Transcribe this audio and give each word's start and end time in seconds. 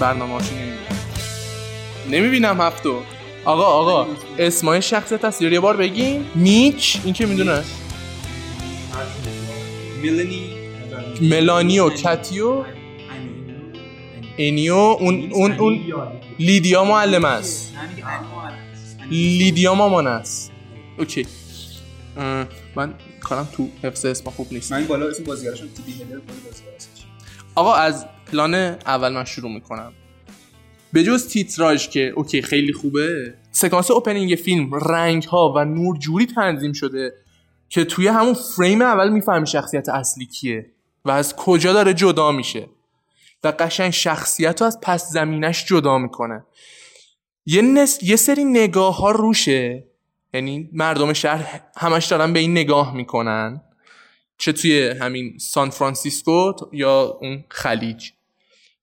برنامه 0.00 0.32
هاشو 0.32 0.54
نمی‌بینم. 2.10 2.60
هفتو. 2.60 3.02
آقا 3.44 3.64
آقا 3.64 4.06
اسمای 4.38 4.82
شخصیت 4.82 5.26
تصویری 5.26 5.54
یه 5.54 5.60
بار 5.60 5.76
بگیم 5.76 6.26
میچ. 6.34 6.98
این 7.04 7.14
که 7.14 7.26
می‌دونه؟ 7.26 7.64
میلانی. 10.02 10.50
ملانی 11.20 11.78
و 11.78 11.90
کتیو 11.90 12.64
انیو. 14.38 14.74
اون 14.74 15.28
اون 15.32 15.52
اون. 15.52 15.80
لیدیا 16.38 16.84
معلم 16.84 17.24
است. 17.24 17.72
لیدیا 19.10 19.74
مامان 19.74 20.06
است. 20.06 20.52
اوکی. 20.98 21.26
من 22.74 22.94
کارم 23.20 23.48
تو 23.56 23.68
حفظ 23.82 24.04
اسم 24.04 24.30
خوب 24.30 24.46
نیست. 24.52 24.72
من 24.72 24.86
بالا 24.86 25.06
اسم 25.08 25.24
بازیگرشون 25.24 25.68
بالا 25.68 26.20
بازیگرش 26.44 26.82
آقا 27.54 27.74
از 27.74 28.06
پلان 28.32 28.54
اول 28.54 29.12
من 29.12 29.24
شروع 29.24 29.50
می‌کنم. 29.50 29.92
به 30.92 31.04
جز 31.04 31.28
تیتراژ 31.28 31.88
که 31.88 32.12
OK 32.16 32.42
خیلی 32.42 32.72
خوبه 32.72 33.34
سکانس 33.52 33.90
opening 33.90 34.34
فیلم 34.34 34.74
رنگ 34.74 35.22
ها 35.22 35.52
و 35.56 35.64
نور 35.64 35.98
جوری 35.98 36.26
تنظیم 36.26 36.72
شده 36.72 37.12
که 37.68 37.84
توی 37.84 38.08
همون 38.08 38.34
فریم 38.56 38.82
اول 38.82 39.08
می‌فهمی 39.08 39.46
شخصیت 39.46 39.88
اصلی 39.88 40.26
کیه 40.26 40.70
و 41.04 41.10
از 41.10 41.36
کجا 41.36 41.72
داره 41.72 41.94
جدا 41.94 42.32
میشه 42.32 42.68
و 43.44 43.52
قشنگ 43.58 43.90
شخصیت 43.90 44.60
رو 44.60 44.66
از 44.66 44.78
پس 44.82 45.10
زمینش 45.10 45.64
جدا 45.64 45.98
می‌کنه. 45.98 46.44
یه, 47.46 47.62
نس... 47.62 48.02
یه 48.02 48.16
سری 48.16 48.44
نگاه 48.44 48.96
ها 48.96 49.10
روشه 49.10 49.84
یعنی 50.34 50.70
مردم 50.72 51.12
شهر 51.12 51.60
همش 51.76 52.06
دارن 52.06 52.32
به 52.32 52.38
این 52.38 52.52
نگاه 52.52 52.94
می‌کنن 52.94 53.60
چه 54.38 54.52
توی 54.52 54.88
همین 54.88 55.38
سان 55.38 55.70
فرانسیسکو 55.70 56.52
یا 56.72 57.18
اون 57.20 57.44
خلیج. 57.48 58.10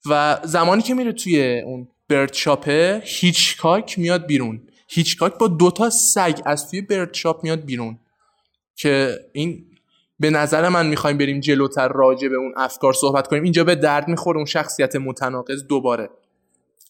و 0.10 0.40
زمانی 0.44 0.82
که 0.82 0.94
میره 0.94 1.12
توی 1.14 1.62
اون 1.62 1.88
برد 2.10 2.34
شاپه 2.34 3.02
هیچکاک 3.06 4.00
میاد 4.00 4.26
بیرون. 4.26 4.62
هیچکاک 4.88 5.38
با 5.38 5.48
دوتا 5.48 5.90
سگ 5.90 6.42
از 6.46 6.70
توی 6.72 6.82
برد 6.82 7.14
شاپ 7.14 7.44
میاد 7.44 7.66
بیرون. 7.66 8.00
که 8.76 9.20
این 9.34 9.66
به 10.20 10.30
نظر 10.30 10.70
من 10.70 10.88
می‌خوایم 10.88 11.18
بریم 11.18 11.40
جلوتر 11.40 11.88
راجع 11.88 12.28
به 12.28 12.36
اون 12.36 12.54
افکار 12.58 12.94
صحبت 12.94 13.28
کنیم. 13.28 13.44
اینجا 13.44 13.64
به 13.64 13.76
درد 13.76 14.08
می‌خوره 14.08 14.38
اون 14.38 14.46
شخصیت 14.46 14.96
متناقض 14.96 15.64
دوباره. 15.64 16.10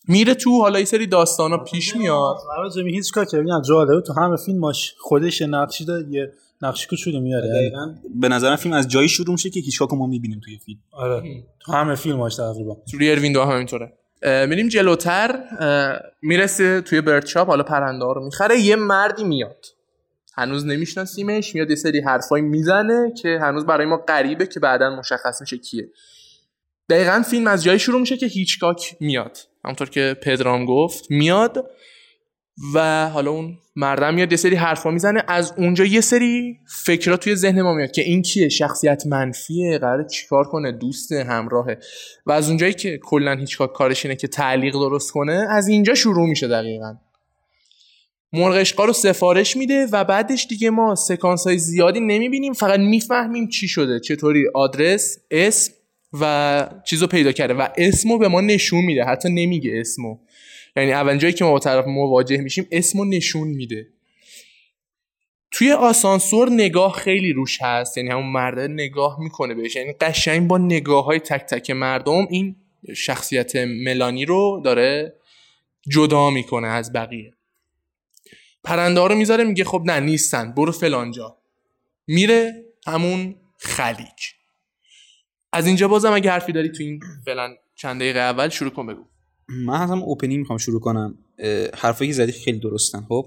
میره 0.07 0.33
تو 0.33 0.61
حالا 0.61 0.79
یه 0.79 0.85
سری 0.85 1.07
داستانا 1.07 1.57
پیش 1.57 1.95
میاد. 1.95 2.37
آره 2.57 2.69
جمی 2.75 2.91
هیچ 2.91 3.11
کار 3.13 3.25
که 3.25 3.43
جالبه 3.67 4.01
تو 4.01 4.13
همه 4.13 4.37
فیلماش 4.37 4.95
خودش 4.99 5.41
نقشی 5.41 5.85
داره 5.85 6.05
یه 6.09 6.33
نقش 6.61 6.87
کوچولو 6.87 7.19
میاره 7.19 7.49
دقیقاً. 7.49 7.95
به 8.15 8.29
نظرم 8.29 8.55
فیلم 8.55 8.73
از 8.73 8.87
جایی 8.87 9.09
شروع 9.09 9.31
میشه 9.31 9.49
که 9.49 9.59
هیچکاک 9.59 9.89
رو 9.89 9.97
ما 9.97 10.07
می‌بینیم 10.07 10.39
توی 10.43 10.57
فیلم. 10.57 10.79
آره. 10.91 11.43
تو 11.59 11.71
همه 11.71 11.95
فیلماش 11.95 12.35
تقریبا. 12.35 12.77
روی 12.93 13.11
اروین 13.11 13.35
هم 13.35 13.51
همینطوره. 13.51 13.93
میریم 14.23 14.67
جلوتر 14.67 15.39
می‌رسه 16.21 16.81
توی 16.81 17.01
برد 17.01 17.25
شاپ 17.25 17.47
حالا 17.47 17.63
پرنده 17.63 18.05
ها 18.05 18.11
رو 18.11 18.25
می‌خره 18.25 18.59
یه 18.59 18.75
مردی 18.75 19.23
میاد. 19.23 19.65
هنوز 20.37 20.65
نمیشناسیمش 20.65 21.55
میاد 21.55 21.69
یه 21.69 21.75
سری 21.75 22.01
حرفایی 22.01 22.43
می‌زنه 22.43 23.13
که 23.21 23.39
هنوز 23.41 23.65
برای 23.65 23.85
ما 23.85 23.97
غریبه 23.97 24.47
که 24.47 24.59
بعدا 24.59 24.89
مشخص 24.89 25.41
میشه 25.41 25.57
کیه. 25.57 25.89
دقیقا 26.89 27.23
فیلم 27.29 27.47
از 27.47 27.63
جایی 27.63 27.79
شروع 27.79 27.99
میشه 27.99 28.17
که 28.17 28.25
هیچکاک 28.25 28.95
میاد. 28.99 29.37
همونطور 29.65 29.89
که 29.89 30.17
پدرام 30.23 30.65
گفت 30.65 31.11
میاد 31.11 31.69
و 32.73 33.09
حالا 33.09 33.31
اون 33.31 33.57
مردم 33.75 34.13
میاد 34.13 34.31
یه 34.31 34.37
سری 34.37 34.55
حرفا 34.55 34.91
می‌زنه. 34.91 35.23
از 35.27 35.53
اونجا 35.57 35.85
یه 35.85 36.01
سری 36.01 36.57
فکرات 36.85 37.19
توی 37.19 37.35
ذهن 37.35 37.61
ما 37.61 37.73
میاد 37.73 37.91
که 37.91 38.01
این 38.01 38.21
کیه؟ 38.21 38.49
شخصیت 38.49 39.07
منفیه؟ 39.07 39.77
قراره 39.77 40.05
چیکار 40.07 40.43
کنه؟ 40.43 40.71
دوست 40.71 41.11
همراهه؟ 41.11 41.77
و 42.25 42.31
از 42.31 42.49
اونجایی 42.49 42.73
که 42.73 42.99
کلا 43.03 43.35
هیچکاک 43.35 43.73
کارش 43.73 44.05
اینه 44.05 44.15
که 44.15 44.27
تعلیق 44.27 44.73
درست 44.73 45.11
کنه 45.11 45.47
از 45.49 45.67
اینجا 45.67 45.95
شروع 45.95 46.29
میشه 46.29 46.47
دقیقا. 46.47 46.95
مرغشقا 48.33 48.85
رو 48.85 48.93
سفارش 48.93 49.57
میده 49.57 49.87
و 49.91 50.03
بعدش 50.03 50.47
دیگه 50.49 50.69
ما 50.69 50.95
سکانس 50.95 51.47
های 51.47 51.57
زیادی 51.57 51.99
نمی‌بینیم 51.99 52.53
فقط 52.53 52.79
می‌فهمیم 52.79 53.47
چی 53.47 53.67
شده 53.67 53.99
چطوری 53.99 54.43
آدرس 54.53 55.17
اسم 55.31 55.73
و 56.21 56.69
چیز 56.85 57.01
رو 57.01 57.07
پیدا 57.07 57.31
کرده 57.31 57.53
و 57.53 57.67
اسمو 57.77 58.17
به 58.17 58.27
ما 58.27 58.41
نشون 58.41 58.85
میده 58.85 59.03
حتی 59.03 59.29
نمیگه 59.29 59.71
اسمو. 59.75 60.17
یعنی 60.75 60.93
اولین 60.93 61.19
جایی 61.19 61.33
که 61.33 61.45
ما 61.45 61.51
با 61.51 61.59
طرف 61.59 61.87
مواجه 61.87 62.37
میشیم 62.37 62.67
اسمو 62.71 63.05
نشون 63.05 63.47
میده. 63.47 63.87
توی 65.51 65.71
آسانسور 65.71 66.49
نگاه 66.49 66.93
خیلی 66.93 67.33
روش 67.33 67.61
هست 67.61 67.97
یعنی 67.97 68.09
همون 68.09 68.25
مرده 68.25 68.67
نگاه 68.67 69.19
می‌کنه 69.19 69.53
بهش. 69.53 69.75
یعنی 69.75 69.93
قشنگ 69.93 70.47
با 70.47 70.57
نگاه 70.57 71.05
های 71.05 71.19
تک 71.19 71.41
تک 71.41 71.71
مردم 71.71 72.27
این 72.29 72.55
شخصیت 72.95 73.55
ملانی 73.55 74.25
رو 74.25 74.61
داره 74.65 75.13
جدا 75.89 76.29
می‌کنه 76.29 76.67
از 76.67 76.93
بقیه. 76.93 77.33
پرنده 78.63 79.07
رو 79.07 79.15
می‌ذاره 79.15 79.43
میگه 79.43 79.63
خب 79.63 79.81
نه 79.85 79.99
نیستن. 79.99 80.51
برو 80.51 80.71
فلانجا 80.71 81.37
میره 82.07 82.65
همون 82.87 83.35
خلیج. 83.57 84.33
از 85.53 85.67
اینجا 85.67 85.87
بازم 85.87 86.13
اگه 86.13 86.31
حرفی 86.31 86.51
داری 86.51 86.69
تو 86.69 86.83
این 86.83 86.99
فعلا 87.25 87.55
چند 87.75 88.01
دقیقه 88.01 88.19
اول 88.19 88.49
شروع 88.49 88.71
کن 88.71 88.87
بگو. 88.87 89.05
من 89.49 89.87
هم 89.87 90.03
اوپنینگ 90.03 90.39
می‌خوام 90.39 90.57
شروع 90.57 90.79
کنم. 90.79 91.17
حرفایی 91.73 92.13
زدی 92.13 92.31
خیلی 92.31 92.59
درستن. 92.59 93.05
خب 93.09 93.25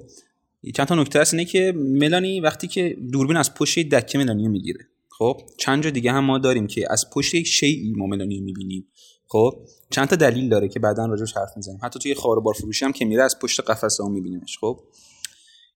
چند 0.75 0.87
تا 0.87 0.95
نکته 0.95 1.21
هست 1.21 1.35
اینه 1.35 1.45
که 1.45 1.73
ملانی 1.77 2.41
وقتی 2.41 2.69
که 2.69 2.97
دوربین 3.13 3.37
از 3.37 3.55
پشت 3.55 3.79
دکه 3.79 4.19
ملانی 4.19 4.49
می‌گیره 4.49 4.89
خب 5.19 5.41
چند 5.59 5.83
جا 5.85 5.91
دیگه 5.91 6.13
هم 6.13 6.25
ما 6.25 6.39
داریم 6.39 6.67
که 6.67 6.87
از 6.91 7.11
پشت 7.11 7.35
یک 7.35 7.47
شیعی 7.47 7.93
ما 7.97 8.07
ملانی 8.07 8.41
می‌بینیم. 8.41 8.87
خب 9.27 9.55
چند 9.91 10.09
تا 10.09 10.17
دلیل 10.17 10.49
داره 10.49 10.69
که 10.69 10.81
بعدا 10.81 11.07
راجعش 11.07 11.33
حرف 11.37 11.51
می‌زنیم. 11.57 11.79
حتی 11.83 11.99
توی 11.99 12.15
خار 12.15 12.41
بار 12.41 12.55
فروشی 12.55 12.85
هم 12.85 12.93
که 12.93 13.05
میره 13.05 13.23
از 13.23 13.39
پشت 13.39 13.61
قفسه 13.61 14.03
ها 14.03 14.09
میبینیمش. 14.09 14.59
خب 14.59 14.81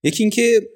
یکی 0.02 0.22
اینکه 0.22 0.68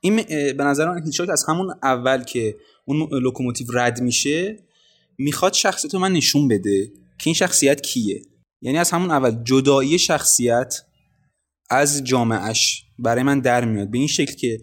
این 0.00 0.22
به 0.58 0.64
نظر 0.64 0.88
من 0.88 1.04
هیچاک 1.04 1.28
از 1.30 1.44
همون 1.48 1.74
اول 1.82 2.24
که 2.24 2.56
اون 2.84 3.08
لوکوموتیو 3.12 3.66
رد 3.72 4.00
میشه 4.00 4.58
می‌خواد 5.18 5.52
شخصیت 5.52 5.94
من 5.94 6.12
نشون 6.12 6.48
بده 6.48 6.86
که 6.86 7.24
این 7.24 7.34
شخصیت 7.34 7.80
کیه. 7.80 8.22
یعنی 8.60 8.78
از 8.78 8.90
همون 8.90 9.10
اول 9.10 9.42
جدایی 9.44 9.98
شخصیت 9.98 10.74
از 11.70 12.04
جامعش 12.04 12.82
برای 12.98 13.22
من 13.22 13.40
در 13.40 13.64
میاد. 13.64 13.90
به 13.90 13.98
این 13.98 14.06
شکل 14.06 14.34
که 14.34 14.60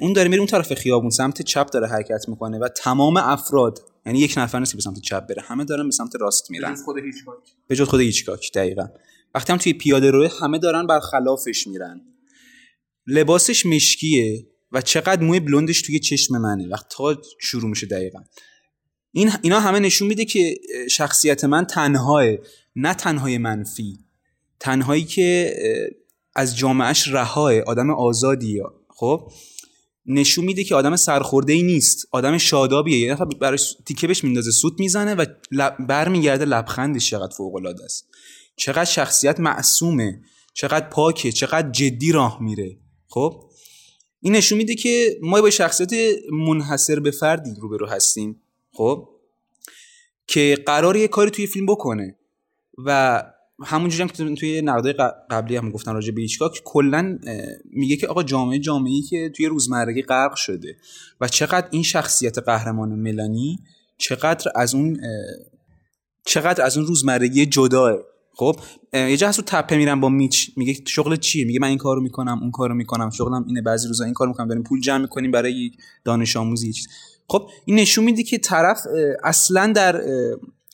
اون 0.00 0.12
داره 0.12 0.28
میره 0.28 0.40
اون 0.40 0.48
طرف 0.48 0.74
خیابون 0.74 1.10
سمت 1.10 1.42
چپ 1.42 1.70
داره 1.70 1.88
حرکت 1.88 2.28
می‌کنه 2.28 2.58
و 2.58 2.68
تمام 2.68 3.16
افراد 3.16 3.78
یعنی 4.06 4.18
یک 4.18 4.34
نفر 4.36 4.58
نیست 4.58 4.72
که 4.72 4.76
به 4.76 4.82
سمت 4.82 5.00
چپ 5.00 5.26
بره 5.26 5.42
همه 5.42 5.64
دارن 5.64 5.84
به 5.84 5.90
سمت 5.90 6.12
راست 6.20 6.50
میرن. 6.50 6.74
خود 6.74 6.96
هیچکاک. 6.98 7.38
به 7.68 7.76
جز 7.76 7.88
خود 7.88 8.00
هیچکاک 8.00 8.52
دقیقا. 8.54 8.88
وقتی 9.34 9.52
هم 9.52 9.58
توی 9.58 9.72
پیاده 9.72 10.10
روی 10.10 10.28
همه 10.40 10.58
دارن 10.58 10.86
برخلافش 10.86 11.66
میرن. 11.66 12.00
لباسش 13.06 13.66
مشکیه 13.66 14.46
و 14.72 14.80
چقدر 14.80 15.22
موی 15.22 15.40
بلوندش 15.40 15.82
توی 15.82 15.98
چشم 15.98 16.38
منه. 16.38 16.68
وقتی 16.68 16.86
تا 16.90 17.22
شروع 17.40 17.70
میشه 17.70 17.86
دقیقا. 17.86 18.18
این 19.12 19.32
اینا 19.42 19.60
همه 19.60 19.80
نشون 19.80 20.08
میده 20.08 20.24
که 20.24 20.54
شخصیت 20.90 21.44
من 21.44 21.64
تنهاه. 21.64 22.24
نه 22.76 22.94
تنهای 22.94 23.38
منفی 23.38 23.98
تنهایی 24.60 25.04
که 25.04 25.56
از 26.34 26.56
جامعهش 26.56 27.08
رهاه 27.08 27.60
آدم 27.60 27.90
آزادیه. 27.90 28.62
خب؟ 28.88 29.32
نشون 30.06 30.44
میده 30.44 30.64
که 30.64 30.74
آدم 30.74 30.96
سرخورده 30.96 31.52
ای 31.52 31.62
نیست 31.62 32.08
آدم 32.10 32.38
شادابیه. 32.38 32.98
یه 32.98 33.12
نفر 33.12 33.24
براش 33.24 33.76
تیکه 33.86 34.06
بهش 34.06 34.24
میندازه 34.24 34.50
سوت 34.50 34.80
می‌زنه 34.80 35.14
و 35.14 35.24
برمیگرده 35.88 36.44
لبخندش 36.44 37.10
چقدر 37.10 37.34
فوق 37.36 37.54
العاده 37.54 37.84
است. 37.84 38.08
چقدر 38.56 38.84
شخصیت 38.84 39.40
معصومه 39.40 40.20
چقدر 40.54 40.88
پاکه 40.88 41.32
چقدر 41.32 41.70
جدی 41.70 42.12
راه 42.12 42.42
میره. 42.42 42.76
خب؟ 43.08 43.50
این 44.20 44.36
نشون 44.36 44.58
میده 44.58 44.74
که 44.74 45.18
ما 45.22 45.42
با 45.42 45.50
شخصیت 45.50 45.90
منحصر 46.32 47.00
به 47.00 47.10
فردی 47.10 47.50
روبرو 47.60 47.86
هستیم. 47.86 48.42
خب؟ 48.72 49.08
که 50.26 50.58
قرار 50.66 50.96
یه 50.96 51.08
کاری 51.08 51.30
توی 51.30 51.46
فیلم 51.46 51.66
بکنه. 51.66 52.18
و 52.86 53.22
همونجوری 53.64 54.02
هم 54.02 54.08
که 54.08 54.34
توی 54.34 54.62
نقده 54.62 54.92
قبلی 55.30 55.56
هم 55.56 55.70
گفتن 55.70 55.92
راجع 55.92 56.12
به 56.12 56.20
هیچکاک 56.20 56.62
کلا 56.64 57.18
میگه 57.64 57.96
که 57.96 58.06
آقا 58.06 58.22
جامعه 58.22 58.58
جامعه‌ای 58.58 59.02
که 59.02 59.32
توی 59.36 59.46
روزمرگی 59.46 60.02
غرق 60.02 60.34
شده 60.34 60.76
و 61.20 61.28
چقدر 61.28 61.68
این 61.70 61.82
شخصیت 61.82 62.38
قهرمان 62.38 62.88
ملانی 62.88 63.58
چقدر 63.98 64.50
از 64.54 64.74
اون 64.74 65.00
چقدر 66.26 66.64
از 66.64 66.76
اون 66.76 66.86
روزمرگی 66.86 67.46
جداه. 67.46 67.98
خب 68.36 68.56
یه 68.92 69.16
جا 69.16 69.28
هست 69.28 69.40
تپه 69.40 69.76
میرم 69.76 70.00
با 70.00 70.08
میچ 70.08 70.50
میگه 70.56 70.76
شغل 70.86 71.16
چیه؟ 71.16 71.44
میگه 71.44 71.60
من 71.60 71.68
این 71.68 71.78
کارو 71.78 72.00
می‌کنم 72.00 72.38
اون 72.42 72.50
کارو 72.50 72.74
می‌کنم 72.74 73.10
شغلم 73.10 73.44
اینه 73.48 73.62
بعضی 73.62 73.88
روزا 73.88 74.04
این 74.04 74.14
کارو 74.14 74.30
می‌کنم 74.30 74.48
داریم 74.48 74.62
پول 74.62 74.80
جمع 74.80 74.98
می‌کنیم 75.02 75.30
برای 75.30 75.70
دانش 76.04 76.36
آموزی 76.36 76.72
چیز. 76.72 76.88
خب 77.28 77.48
این 77.64 77.78
نشون 77.78 78.04
میده 78.04 78.22
که 78.22 78.38
طرف 78.38 78.78
اصلا 79.24 79.72
در 79.76 80.02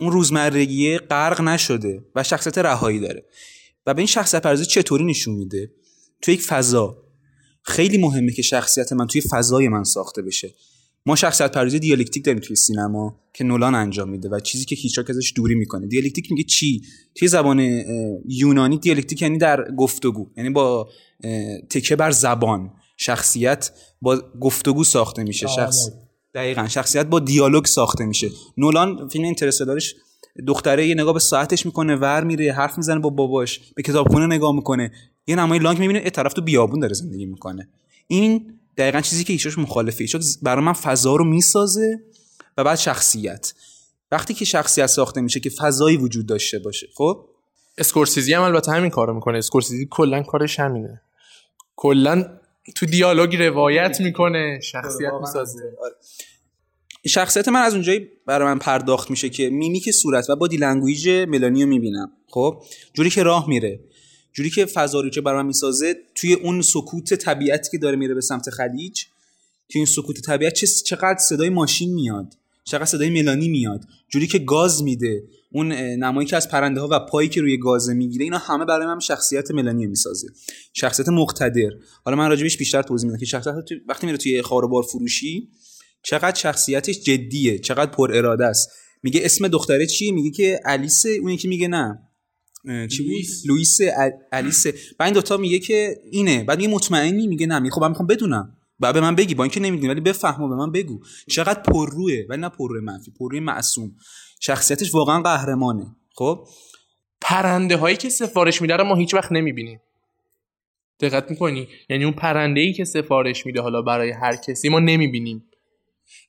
اون 0.00 0.12
روزمرگی 0.12 0.98
غرق 0.98 1.40
نشده 1.40 2.04
و 2.14 2.22
شخصیت 2.22 2.58
رهایی 2.58 3.00
داره. 3.00 3.24
و 3.86 3.94
به 3.94 4.00
این 4.00 4.06
شخصیت 4.06 4.42
پردازی 4.42 4.64
چطوری 4.64 5.04
نشون 5.04 5.34
میده؟ 5.34 5.70
تو 6.22 6.30
یک 6.30 6.42
فضا. 6.42 6.96
خیلی 7.62 7.98
مهمه 7.98 8.32
که 8.32 8.42
شخصیت 8.42 8.92
من 8.92 9.06
توی 9.06 9.20
فضای 9.20 9.68
من 9.68 9.84
ساخته 9.84 10.22
بشه. 10.22 10.54
ما 11.06 11.16
شخصیت 11.16 11.52
پردازی 11.52 11.78
دیالکتیک 11.78 12.24
داریم 12.24 12.40
توی 12.40 12.56
سینما 12.56 13.20
که 13.34 13.44
نولان 13.44 13.74
انجام 13.74 14.08
میده 14.08 14.28
و 14.28 14.40
چیزی 14.40 14.64
که 14.64 14.76
هیچکاک 14.76 15.10
ازش 15.10 15.32
دوری 15.36 15.54
می‌کنه. 15.54 15.86
دیالکتیک 15.86 16.30
میگه 16.30 16.44
چی؟ 16.44 16.82
توی 17.14 17.28
زبان 17.28 17.60
یونانی 18.28 18.78
دیالکتیک 18.78 19.22
یعنی 19.22 19.38
در 19.38 19.70
گفتگو. 19.78 20.30
یعنی 20.36 20.50
با 20.50 20.90
تکیه 21.70 21.96
بر 21.96 22.10
زبان. 22.10 22.72
شخصیت 22.96 23.70
با 24.02 24.22
گفتگو 24.40 24.84
ساخته 24.84 25.22
میشه. 25.22 25.46
شخص 25.46 25.76
دقیقا. 26.34 26.68
شخصیت 26.68 27.06
با 27.06 27.18
دیالوگ 27.18 27.64
ساخته 27.64 28.04
میشه. 28.04 28.30
نولان 28.56 29.08
فیلم 29.08 29.24
اینترستلارش 29.24 29.94
دختره 30.46 30.86
یه 30.86 30.94
نگاه 30.94 31.12
به 31.12 31.20
ساعتش 31.20 31.66
می‌کنه 31.66 31.96
ور 31.96 32.24
میره 32.24 32.52
حرف 32.52 32.78
می‌زنه 32.78 32.98
با 32.98 33.10
باباش 33.10 33.60
به 33.76 33.82
کتابخونه 33.82 34.26
نگاه 34.26 34.54
می‌کنه. 34.54 34.92
یه 35.26 35.36
نمای 35.36 35.58
long 35.58 35.78
می‌بینه 35.78 36.04
یه 36.04 36.10
طرف 36.10 36.32
تو 36.32 36.42
بیابون 36.42 36.80
داره 36.80 36.94
زندگی 36.94 37.26
می‌کنه. 37.26 37.68
این 38.06 38.58
دقیقا 38.76 39.00
چیزی 39.00 39.24
که 39.24 39.32
هیچکاک 39.32 39.58
مخالفه. 39.58 40.04
هیچکاک 40.04 40.22
برای 40.42 40.64
من 40.64 40.72
فضا 40.72 41.16
رو 41.16 41.24
می‌سازه 41.24 42.00
و 42.56 42.64
بعد 42.64 42.78
شخصیت. 42.78 43.52
وقتی 44.12 44.34
که 44.34 44.44
شخصیت 44.44 44.86
ساخته 44.86 45.20
میشه 45.20 45.40
که 45.40 45.50
فضایی 45.50 45.96
وجود 45.96 46.26
داشته 46.26 46.58
باشه 46.58 46.86
خب؟ 46.94 47.24
اسکورسیزی 47.78 48.34
هم 48.34 48.42
البته 48.42 48.72
همین 48.72 48.90
کارو 48.90 49.14
می‌کنه. 49.14 49.38
اسکورسیزی 49.38 49.88
کلا 49.90 50.22
کارش 50.22 50.60
همینه. 50.60 51.00
کلا 51.76 52.39
تو 52.76 52.86
دیالوگ 52.86 53.36
روایت 53.36 54.00
می‌کنه 54.00 54.60
شخصیت 54.62 55.12
می‌سازه. 55.20 55.72
آره. 55.82 55.94
شخصیت 57.06 57.48
من 57.48 57.60
از 57.60 57.74
اونجایی 57.74 58.08
برای 58.26 58.48
من 58.48 58.58
پرداخت 58.58 59.10
میشه 59.10 59.28
که 59.28 59.50
میمیک 59.50 59.90
صورت 59.90 60.30
و 60.30 60.36
body 60.36 60.48
language 60.52 61.08
ملانی 61.08 61.62
رو 61.62 61.68
می‌بینم. 61.68 62.12
خب؟ 62.26 62.62
جوری 62.94 63.10
که 63.10 63.22
راه 63.22 63.48
میره. 63.48 63.80
جوری 64.32 64.50
که 64.50 64.66
فضا 64.66 65.00
رو 65.00 65.10
که 65.10 65.20
برای 65.20 65.42
من 65.42 65.46
می‌سازه 65.46 65.96
توی 66.14 66.34
اون 66.34 66.62
سکوت 66.62 67.14
طبیعتی 67.14 67.70
که 67.70 67.78
داره 67.78 67.96
میره 67.96 68.14
به 68.14 68.20
سمت 68.20 68.50
خلیج 68.50 69.04
توی 69.68 69.78
این 69.78 69.86
سکوت 69.86 70.20
طبیعت 70.20 70.64
چقدر 70.64 71.18
صدای 71.18 71.48
ماشین 71.48 71.94
میاد 71.94 72.36
چقدر 72.64 72.84
صدای 72.84 73.10
ملانی 73.10 73.48
میاد. 73.48 73.84
جوری 74.08 74.26
که 74.26 74.38
گاز 74.38 74.82
میده. 74.82 75.22
اون 75.52 75.72
نمایی 75.72 76.28
که 76.28 76.36
از 76.36 76.48
پرنده 76.48 76.80
ها 76.80 76.88
و 76.90 76.98
پایی 76.98 77.28
که 77.28 77.40
روی 77.40 77.58
گازه 77.58 77.94
می‌گیره 77.94 78.24
اینا 78.24 78.38
همه 78.38 78.64
برای 78.64 78.86
من 78.86 78.98
شخصیت 78.98 79.50
ملانی 79.50 79.86
می‌سازه. 79.86 80.28
شخصیت 80.72 81.08
مقتدر. 81.08 81.70
حالا 82.04 82.16
من 82.16 82.28
راجبش 82.28 82.56
بیشتر 82.56 82.82
توضیح 82.82 83.06
میدم 83.06 83.20
که 83.20 83.26
شخصیت 83.26 83.54
وقتی 83.88 84.06
میره 84.06 84.18
توی 84.18 84.42
خاروبار 84.42 84.82
فروشی 84.82 85.48
چقدر 86.02 86.40
شخصیتش 86.40 87.00
جدیه 87.00 87.58
چقدر 87.58 87.90
پر 87.90 88.12
اراده 88.16 88.46
است. 88.46 88.70
میگه 89.02 89.20
اسم 89.24 89.48
دختره 89.48 89.86
چیه؟ 89.86 90.12
میگه 90.12 90.30
که 90.30 90.60
الیس 90.64 91.06
اون 91.06 91.36
که 91.36 91.48
میگه 91.48 91.68
نه. 91.68 91.98
چی 92.90 93.02
بود؟ 93.02 93.24
لوئیس. 93.46 93.78
الیس. 94.32 94.66
بعد 94.66 95.06
این 95.06 95.12
دوتا 95.12 95.36
میگه 95.36 95.58
که 95.58 95.96
اینه. 96.10 96.44
بعد 96.44 96.58
میگه 96.58 96.70
مطمئنی؟ 96.70 97.26
میگه 97.26 97.46
نه. 97.46 97.70
خب 97.70 97.80
من 97.80 97.88
می‌خوام 97.88 98.06
بدونم. 98.06 98.56
بعد 98.80 98.94
به 98.94 99.00
من 99.00 99.14
بگی 99.14 99.34
با 99.34 99.44
اینکه 99.44 99.60
نمی‌دونی 99.60 99.92
ولی 99.92 100.00
بفهمو 100.00 100.48
به 100.48 100.54
من 100.54 100.72
بگو. 100.72 101.00
چقدر 101.28 101.62
پرروه 101.62 102.12
ولی 102.28 102.40
نه 102.40 102.48
پرروه 102.48 102.80
منفی 102.80 103.10
پرروه 103.10 103.40
معصوم. 103.40 103.96
شخصیتش 104.40 104.94
واقعا 104.94 105.22
قهرمانه. 105.22 105.86
خب؟ 106.14 106.46
پرنده 107.20 107.76
هایی 107.76 107.96
که 107.96 108.08
سفارش 108.08 108.62
میده 108.62 108.76
رو 108.76 108.84
ما 108.84 108.94
هیچ 108.94 109.14
وقت 109.14 109.32
نمی‌بینیم. 109.32 109.80
دقت 111.00 111.30
می‌کنی؟ 111.30 111.68
یعنی 111.90 112.04
اون 112.04 112.12
پرنده 112.12 112.60
ای 112.60 112.72
که 112.72 112.84
سفارش 112.84 113.46
میده 113.46 113.60
حالا 113.60 113.82
برای 113.82 114.10
هر 114.10 114.36
کسی 114.36 114.68
ما 114.68 114.80
نمی‌بینیم. 114.80 115.44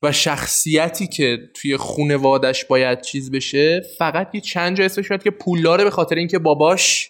و 0.03 0.11
شخصیتی 0.11 1.07
که 1.07 1.37
توی 1.53 1.77
خونوادش 1.77 2.65
باید 2.65 3.01
چیز 3.01 3.31
بشه 3.31 3.81
فقط 3.97 4.35
یه 4.35 4.41
چند 4.41 4.77
جا 4.77 4.85
اسمش 4.85 5.11
میاد 5.11 5.23
که 5.23 5.31
پولداره 5.31 5.83
به 5.83 5.89
خاطر 5.89 6.15
اینکه 6.15 6.39
باباش 6.39 7.09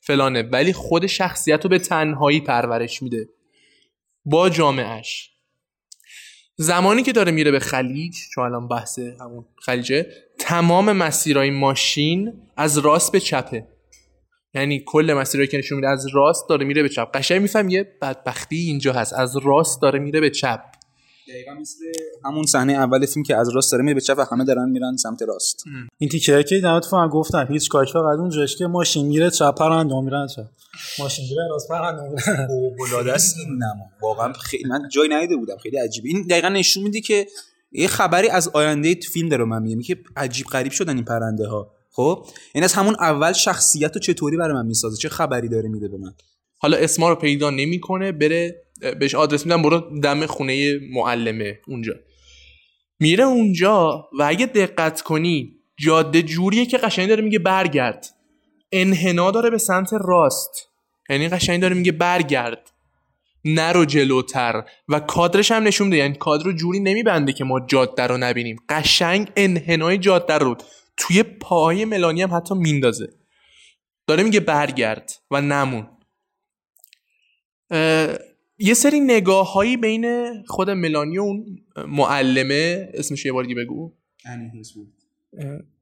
فلانه. 0.00 0.42
ولی 0.42 0.72
خود 0.72 1.06
شخصیت 1.06 1.64
رو 1.64 1.70
به 1.70 1.78
تنهایی 1.78 2.40
پرورش 2.40 3.02
میده. 3.02 3.28
با 4.24 4.48
جامعهش 4.48 5.30
زمانی 6.56 7.02
که 7.02 7.12
داره 7.12 7.32
میره 7.32 7.50
به 7.50 7.60
خلیج 7.60 8.14
چون 8.34 8.44
الان 8.44 8.68
بحث 8.68 8.98
همون 8.98 9.44
خلیجه 9.62 10.06
تمام 10.38 10.92
مسیرهای 10.92 11.50
ماشین 11.50 12.32
از 12.56 12.78
راست 12.78 13.12
به 13.12 13.20
چپه. 13.20 13.66
یعنی 14.54 14.84
کل 14.86 15.12
مسیرهایی 15.12 15.48
که 15.48 15.58
نشون 15.58 15.76
میده 15.76 15.88
از 15.88 16.06
راست 16.14 16.48
داره 16.48 16.66
میره 16.66 16.82
به 16.82 16.88
چپ. 16.88 17.16
قشنگ 17.16 17.42
میفهم 17.42 17.68
یه 17.68 17.96
بدبختی 18.02 18.56
اینجا 18.56 18.92
هست. 18.92 19.12
از 19.12 19.36
راست 19.36 19.82
داره 19.82 19.98
میره 19.98 20.20
به 20.20 20.30
چپ. 20.30 20.60
دقیقا 21.28 21.54
مثل 21.60 21.84
همون 22.24 22.46
صحنه 22.46 22.72
اول 22.72 23.06
فیلم 23.06 23.22
که 23.22 23.36
از 23.36 23.48
راست 23.54 23.72
داره 23.72 23.84
میره 23.84 23.94
به 23.94 24.00
چپ 24.00 24.14
و 24.18 24.24
همه 24.34 24.44
دارن 24.44 24.68
میرن 24.68 24.96
سمت 24.96 25.22
راست. 25.22 25.64
این 25.98 26.10
تیکه 26.10 26.42
که 26.42 26.60
دمت 26.60 26.84
فهم 26.84 27.08
گفتم 27.08 27.46
هیچ 27.50 27.68
کاری 27.68 27.92
فقط 27.92 28.18
اون 28.18 28.30
جاش 28.30 28.56
که 28.56 28.66
ماشین 28.66 29.06
میره 29.06 29.30
چپ 29.30 29.54
پرنده 29.58 30.00
میرن 30.00 30.26
چپ. 30.26 30.46
ماشین 30.98 31.26
راست 31.50 31.68
پرنده 31.68 32.02
میرن 32.02 33.10
است. 33.14 33.36
این 33.38 33.48
نما. 33.48 33.90
واقعا 34.02 34.32
خیلی 34.32 34.64
من 34.68 34.88
جای 34.92 35.08
ندیده 35.08 35.36
بودم. 35.36 35.56
خیلی 35.56 35.76
عجیبه 35.78 36.08
این 36.08 36.26
دقیقا 36.26 36.48
نشون 36.48 36.82
میده 36.82 37.00
که 37.00 37.26
یه 37.72 37.88
خبری 37.88 38.28
از 38.28 38.48
آینده 38.48 38.94
فیلم 38.94 39.28
داره 39.28 39.44
من 39.44 39.62
میگم. 39.62 39.80
که 39.80 39.96
عجیب 40.16 40.46
غریب 40.46 40.72
شدن 40.72 40.96
این 40.96 41.04
پرنده 41.04 41.46
ها 41.46 41.72
خب؟ 41.92 42.26
این 42.54 42.64
از 42.64 42.72
همون 42.72 42.96
اول 43.00 43.32
شخصیت 43.32 43.94
رو 43.94 44.00
چطوری 44.00 44.36
برای 44.36 44.54
من 44.54 44.66
می‌سازه؟ 44.66 44.96
چه 44.96 45.08
خبری 45.08 45.48
داره 45.48 45.68
میده 45.68 45.88
به 45.88 45.98
من؟ 45.98 46.14
حالا 46.58 46.76
اسما 46.76 47.08
رو 47.08 47.14
پیدا 47.14 47.50
نمی‌کنه 47.50 48.12
بره 48.12 48.62
بهش 49.00 49.14
آدرس 49.14 49.46
میدم 49.46 49.62
برو 49.62 50.00
دم 50.00 50.26
خونه 50.26 50.78
معلمه 50.92 51.58
اونجا. 51.68 51.94
میره 53.00 53.24
اونجا 53.24 54.08
و 54.18 54.22
اگه 54.22 54.46
دقت 54.46 55.00
کنی 55.00 55.56
جاده 55.76 56.22
جوریه 56.22 56.66
که 56.66 56.78
قشنگ 56.78 57.08
داره 57.08 57.22
میگه 57.22 57.38
برگرد. 57.38 58.06
انحنا 58.72 59.30
داره 59.30 59.50
به 59.50 59.58
سمت 59.58 59.90
راست. 59.92 60.69
یعنی 61.10 61.28
قشنگ 61.28 61.60
داره 61.60 61.74
میگه 61.74 61.92
برگرد. 61.92 62.70
نرو 63.44 63.84
جلوتر. 63.84 64.64
و 64.88 65.00
کادرش 65.00 65.50
هم 65.50 65.62
نشون 65.62 65.86
میده. 65.86 65.96
یعنی 65.96 66.14
کادر 66.14 66.44
رو 66.44 66.52
جوری 66.52 66.80
نمیبنده 66.80 67.32
که 67.32 67.44
ما 67.44 67.60
جاده 67.66 68.06
رو 68.06 68.16
نبینیم. 68.16 68.56
قشنگ 68.68 69.30
انحنای 69.36 69.98
جاده 69.98 70.34
رو 70.34 70.56
توی 70.96 71.22
پای 71.22 71.84
ملانی 71.84 72.22
هم 72.22 72.34
حتی 72.34 72.54
میندازه. 72.54 73.08
داره 74.06 74.22
میگه 74.22 74.40
برگرد 74.40 75.12
و 75.30 75.40
نمون. 75.40 75.88
یه 78.58 78.74
سری 78.74 79.00
نگاه 79.00 79.52
هایی 79.52 79.76
بین 79.76 80.32
خود 80.46 80.70
ملانی 80.70 81.18
و 81.18 81.22
اون 81.22 81.58
معلمه. 81.86 82.88
اسمش 82.94 83.24
یه 83.24 83.32
بار 83.32 83.44
دیگه 83.44 83.54
بگو. 83.54 83.92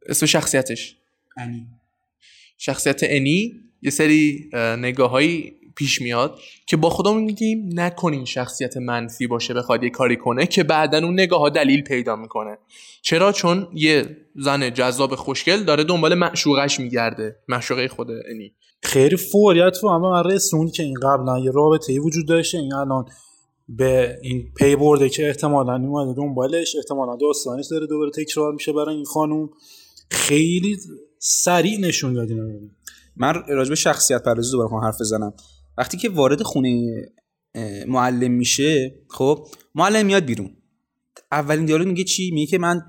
اسم 0.08 0.26
شخصیتش. 0.26 0.96
انی 1.36 1.66
شخصیت 2.58 3.00
انی 3.02 3.52
یه 3.82 3.90
سری 3.90 4.50
نگاه 4.78 5.10
هایی 5.10 5.52
پیش 5.74 6.02
میاد 6.02 6.38
که 6.66 6.76
با 6.76 6.90
خودمون 6.90 7.22
میگیم 7.22 7.68
نکنین 7.74 8.24
شخصیت 8.24 8.76
منفی 8.76 9.26
باشه 9.26 9.54
بخواد 9.54 9.84
یه 9.84 9.90
کاری 9.90 10.16
کنه 10.16 10.46
که 10.46 10.64
بعدا 10.64 10.98
اون 10.98 11.12
نگاه 11.12 11.40
ها 11.40 11.48
دلیل 11.48 11.82
پیدا 11.82 12.16
می‌کنه. 12.16 12.58
چرا؟ 13.02 13.32
چون 13.32 13.68
یه 13.74 14.16
زن 14.36 14.72
جذاب 14.74 15.14
خوشگل 15.14 15.64
داره 15.64 15.84
دنبال 15.84 16.14
معشوقش 16.14 16.80
میگرده 16.80 17.36
معشوقه 17.48 17.88
خود 17.88 18.08
انی. 18.10 18.52
خیلی 18.82 19.16
فوریت 19.16 19.72
تو 19.80 19.86
اما 19.86 20.12
من 20.12 20.30
رسون 20.30 20.70
که 20.70 20.82
این 20.82 20.96
قبلا 21.02 21.38
یه 21.38 21.50
رابطه 21.50 21.92
ای 21.92 21.98
وجود 21.98 22.28
داشته 22.28 22.58
این 22.58 22.74
الان 22.74 23.04
به 23.68 24.18
این 24.22 24.52
پی 24.56 24.76
برده 24.76 25.08
که 25.08 25.28
احتمالا 25.28 25.74
اومده 25.74 26.14
دنبالش 26.16 26.76
احتمالا 26.76 27.16
داستانش 27.16 27.66
داره 27.70 27.86
دوباره 27.86 28.10
تکرار 28.10 28.52
میشه 28.52 28.72
برای 28.72 28.94
این 28.94 29.04
خانوم 29.04 29.50
خیلی 30.10 30.76
سریع 31.18 31.80
نشون 31.80 32.12
دادین 32.12 32.70
من 33.18 33.34
راجب 33.48 33.74
شخصیت 33.74 34.22
پردازی 34.22 34.52
دوباره 34.52 34.68
خواهم 34.68 34.84
حرف 34.84 35.00
بزنم. 35.00 35.32
وقتی 35.78 35.96
که 35.96 36.08
وارد 36.08 36.42
خونه 36.42 37.02
معلم 37.86 38.32
میشه 38.32 39.00
خب 39.08 39.48
معلم 39.74 40.06
میاد 40.06 40.24
بیرون. 40.24 40.56
اولین 41.32 41.64
دیالوگ 41.64 41.86
میگه 41.86 42.04
چی؟ 42.04 42.30
میگه 42.30 42.50
که 42.50 42.58
من 42.58 42.82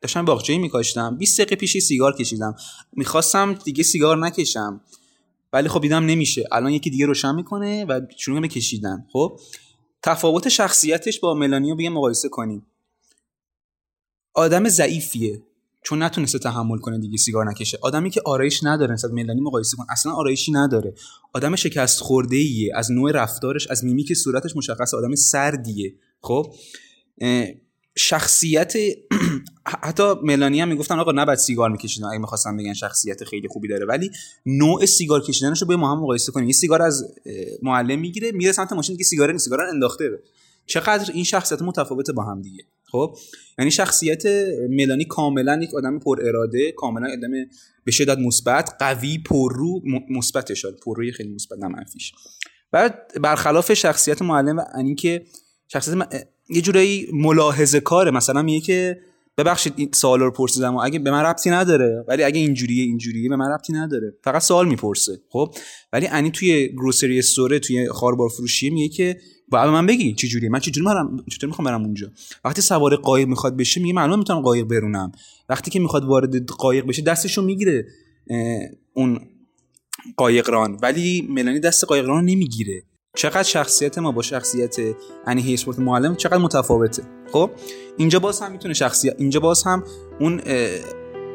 داشتم 0.00 0.24
باغچه‌ای 0.24 0.58
میکاشتم. 0.58 1.16
20 1.18 1.40
دقیقه 1.40 1.56
پیش 1.56 1.78
سیگار 1.78 2.16
کشیدم. 2.16 2.54
می‌خواستم 2.92 3.52
دیگه 3.52 3.82
سیگار 3.82 4.18
نکشم. 4.18 4.80
ولی 5.52 5.68
خب 5.68 5.80
دیدم 5.80 6.06
نمیشه. 6.06 6.44
الان 6.52 6.72
یکی 6.72 6.90
دیگه 6.90 7.06
روشن 7.06 7.34
می‌کنه 7.34 7.84
و 7.84 8.00
شروع 8.16 8.40
به 8.40 8.48
کشیدن. 8.48 9.06
خب 9.12 9.40
تفاوت 10.02 10.48
شخصیتش 10.48 11.20
با 11.20 11.34
ملانیو 11.34 11.76
بگم 11.76 11.92
مقایسه 11.92 12.28
کنیم. 12.28 12.66
آدم 14.34 14.68
ضعیفیه. 14.68 15.42
چون 15.82 16.02
نتونسته 16.02 16.38
تحمل 16.38 16.78
کنه 16.78 16.98
دیگه 16.98 17.16
سیگار 17.16 17.50
نکشه. 17.50 17.78
آدمی 17.82 18.10
که 18.10 18.22
آرایش 18.24 18.64
نداره 18.64 18.92
نسبت 18.92 19.10
ملانی 19.10 19.40
مقایسه 19.40 19.76
کن. 19.76 19.86
اصلا 19.88 20.12
آرایشی 20.12 20.52
نداره. 20.52 20.94
آدم 21.32 21.56
شکست 21.56 22.00
خورده 22.00 22.36
ایه 22.36 22.72
از 22.76 22.92
نوع 22.92 23.12
رفتارش 23.12 23.66
از 23.66 23.84
میمیک 23.84 24.14
صورتش 24.14 24.56
مشخص 24.56 24.94
آدم 24.94 25.14
سردیه. 25.14 25.94
خب؟ 26.20 26.54
شخصیت 27.96 28.72
حتی 29.82 30.14
ملانی 30.22 30.60
هم 30.60 30.68
می‌گفتن 30.68 30.98
آقا 30.98 31.12
نباید 31.12 31.38
سیگار 31.38 31.70
میکشیدن. 31.70 32.06
اگه 32.06 32.18
می‌خواستم 32.18 32.56
بگن 32.56 32.74
شخصیت 32.74 33.24
خیلی 33.24 33.48
خوبی 33.48 33.68
داره. 33.68 33.86
ولی 33.86 34.10
نوع 34.46 34.86
سیگار 34.86 35.22
کشیدنش 35.22 35.62
رو 35.62 35.76
ما 35.76 35.92
هم 35.92 36.02
مقایسه 36.02 36.32
کنیم. 36.32 36.46
یه 36.46 36.52
سیگار 36.52 36.82
از 36.82 37.04
معلم 37.62 37.98
می‌گیره 37.98 38.32
میره 38.32 38.52
سمت 38.52 38.72
ماشین 38.72 38.94
دیگه 38.94 39.04
سیگار 39.04 39.32
نیست. 39.32 39.44
سیگار 39.44 39.60
انداخته. 39.60 40.22
چقدر 40.66 41.12
این 41.12 41.24
شخصیت 41.24 41.62
متفاوت 41.62 42.10
با 42.10 42.24
هم 42.24 42.42
دیگه. 42.42 42.64
خب؟ 42.92 43.16
یعنی 43.58 43.70
شخصیت 43.70 44.22
ملانی 44.70 45.04
کاملا 45.04 45.60
یک 45.62 45.74
آدم 45.74 45.98
پر 45.98 46.20
اراده 46.24 46.72
کاملا 46.72 47.06
آدم 47.12 47.30
به 47.84 47.92
شدت 47.92 48.18
مثبت 48.18 48.70
قوی 48.78 49.18
پررو 49.18 49.82
مثبتش 50.10 50.66
پرروی 50.66 51.12
خیلی 51.12 51.34
مثبت 51.34 51.58
نه 51.58 51.68
منفیش 51.68 52.12
بعد 52.70 53.12
برخلاف 53.20 53.74
شخصیت 53.74 54.22
معلم 54.22 54.58
و 54.58 54.94
که 54.94 55.24
شخصیت 55.68 56.28
یه 56.48 56.60
جورایی 56.60 57.08
ملاحظه 57.12 57.80
کاره. 57.80 58.10
مثلا 58.10 58.42
میگه 58.42 58.60
که 58.60 59.00
ببخشید 59.38 59.72
این 59.76 59.90
سوال 59.92 60.20
رو 60.20 60.30
پرسیدم 60.30 60.76
اگه 60.76 60.98
به 60.98 61.10
من 61.10 61.22
ربطی 61.22 61.50
نداره 61.50 62.04
ولی 62.08 62.22
اگه 62.22 62.40
اینجوریه 62.40 62.84
اینجوریه 62.84 63.28
به 63.28 63.36
من 63.36 63.50
ربطی 63.50 63.72
نداره. 63.72 64.14
فقط 64.24 64.42
سوال 64.42 64.68
می‌پرسه 64.68 65.20
خب؟ 65.28 65.54
ولی 65.92 66.06
انی 66.06 66.30
توی 66.30 66.68
گروسری 66.68 67.18
استوره 67.18 67.58
توی 67.58 67.88
خاربار 67.88 68.28
فروشی 68.28 68.70
میگه 68.70 68.88
که 68.88 69.16
باید 69.52 69.68
من 69.68 69.86
بگی 69.86 70.14
چه 70.14 70.28
جوریه؟ 70.28 70.50
من 70.50 70.58
چجوری 70.58 70.86
برم 70.86 71.24
چطور 71.30 71.48
می‌خوام 71.48 71.66
برم 71.66 71.82
اونجا؟ 71.82 72.10
وقتی 72.44 72.62
سوار 72.62 72.96
قایق 72.96 73.28
می‌خواد 73.28 73.56
بشه 73.56 73.80
میگه 73.80 73.94
معلومه 73.94 74.16
می‌تونم 74.16 74.40
قایق 74.40 74.64
برونم. 74.64 75.12
وقتی 75.48 75.70
که 75.70 75.80
می‌خواد 75.80 76.04
وارد 76.04 76.46
قایق 76.46 76.86
بشه 76.86 77.02
دستشو 77.02 77.42
می‌گیره 77.42 77.86
اون 78.94 79.20
قایقران 80.16 80.78
ولی 80.82 81.26
ملانی 81.30 81.60
دست 81.60 81.84
قایقران 81.84 82.24
نمی‌گیره. 82.24 82.82
چقدر 83.16 83.42
شخصیت 83.42 83.98
ما 83.98 84.12
با 84.12 84.22
شخصیت 84.22 84.76
انی 85.26 85.42
هیسپورت 85.42 85.78
معلم 85.78 86.16
چقدر 86.16 86.38
متفاوته. 86.38 87.02
خب؟ 87.32 87.50
اینجا 87.96 88.18
باز 88.18 88.40
هم 88.40 88.52
می‌تونه 88.52 88.74
شخصیت 88.74 89.14
اینجا 89.18 89.40
باز 89.40 89.62
هم 89.62 89.84
اون 90.20 90.40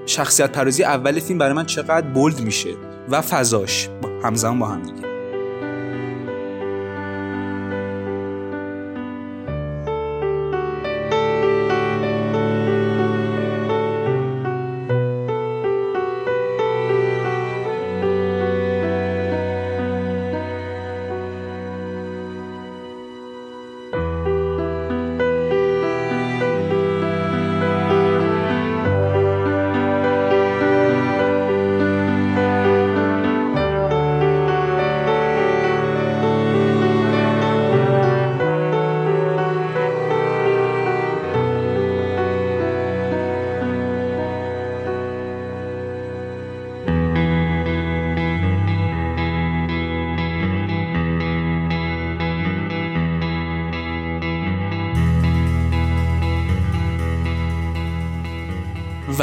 شخصیت 0.05 0.51
پردازی 0.51 0.83
اول 0.83 1.19
فیلم 1.19 1.39
برای 1.39 1.53
من 1.53 1.65
چقدر 1.65 2.07
بولد 2.13 2.41
میشه 2.41 2.69
و 3.09 3.21
فضاش. 3.21 3.89
همزمان 4.23 4.59
با 4.59 4.67
هم 4.67 4.81
دیگه. 4.83 5.06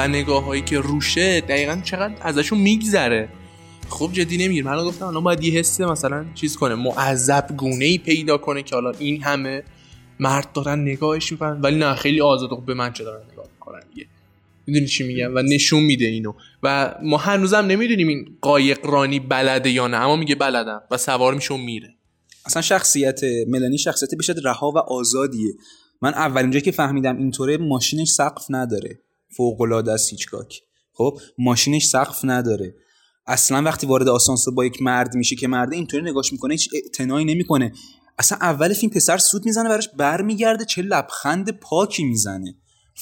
و 0.04 0.08
نگاه 0.08 0.44
هایی 0.44 0.62
که 0.62 0.78
روشه 0.78 1.40
دقیقا 1.40 1.80
چقدر 1.84 2.14
ازشون 2.20 2.58
میگذره. 2.58 3.28
خب 3.88 4.10
جدی 4.12 4.36
نمیگیر 4.36 4.64
من 4.64 4.84
گفتم 4.84 5.06
الان 5.06 5.24
باید 5.24 5.44
یه 5.44 5.58
حسه 5.58 5.86
مثلا 5.86 6.24
چیز 6.34 6.56
کنه 6.56 6.74
معذب 6.74 7.46
گونه 7.56 7.84
ای 7.84 7.98
پیدا 7.98 8.38
کنه 8.38 8.62
که 8.62 8.74
حالا 8.74 8.90
این 8.98 9.22
همه 9.22 9.62
مرد 10.20 10.52
دارن 10.52 10.80
نگاهش 10.80 11.32
می‌کنن 11.32 11.60
ولی 11.60 11.76
نه 11.76 11.94
خیلی 11.94 12.20
آزاد 12.20 12.64
به 12.66 12.74
من 12.74 12.92
چه 12.92 13.04
دارن 13.04 13.24
نگاه 13.32 13.46
می‌کنن 13.52 13.80
دیگه. 13.94 14.06
می‌دونی 14.66 14.86
چی 14.86 15.04
میگم؟ 15.04 15.34
و 15.34 15.42
نشون 15.42 15.82
میده 15.82 16.04
اینو. 16.04 16.32
و 16.62 16.94
ما 17.02 17.16
هنوزم 17.16 17.56
نمی‌دونیم 17.56 18.08
این 18.08 18.38
قایق 18.40 18.86
رانی 18.86 19.20
بلده 19.20 19.70
یا 19.70 19.86
نه 19.86 19.96
اما 19.96 20.16
میگه 20.16 20.34
بلدم 20.34 20.82
و 20.90 20.96
سوار 20.96 21.34
میشه 21.34 21.56
میره. 21.56 21.94
اصلا 22.46 22.62
شخصیت 22.62 23.20
ملانی 23.48 23.78
شخصیت 23.78 24.14
بیشتر 24.14 24.34
رها 24.44 24.70
و 24.70 24.78
آزادیه. 24.78 25.52
من 26.02 26.14
اولین 26.14 26.50
جایی 26.50 26.62
که 26.62 26.70
فهمیدم 26.70 27.16
اینطوره 27.16 27.56
ماشینش 27.56 28.08
سقف 28.08 28.46
نداره. 28.50 29.00
فوق 29.36 29.60
العاده 29.60 29.92
است 29.92 30.10
هیچکاک 30.10 30.62
خب 30.92 31.18
ماشینش 31.38 31.86
سقف 31.86 32.20
نداره. 32.24 32.74
اصلا 33.26 33.62
وقتی 33.62 33.86
وارد 33.86 34.08
آسانسور 34.08 34.54
با 34.54 34.64
یک 34.64 34.82
مرد 34.82 35.14
میشه 35.14 35.36
که 35.36 35.48
مرد 35.48 35.72
اینطوری 35.72 36.02
نگاش 36.02 36.32
می‌کنه 36.32 36.54
هیچ 36.54 36.68
اعتنایی 36.74 37.24
نمی‌کنه. 37.24 37.72
اصلا 38.18 38.38
اول 38.40 38.72
فیلم 38.72 38.92
پسر 38.92 39.18
سود 39.18 39.46
می‌زنه 39.46 39.68
براش 39.68 39.88
برمیگرده 39.88 40.64
چه 40.64 40.82
لبخند 40.82 41.60
پاکی 41.60 42.04
می‌زنه. 42.04 42.54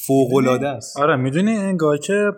فوق 0.06 0.34
العاده 0.34 0.68
است. 0.68 0.96
آره 0.96 1.16
می‌دونی 1.16 1.50
انگار 1.50 1.98
که 1.98 2.30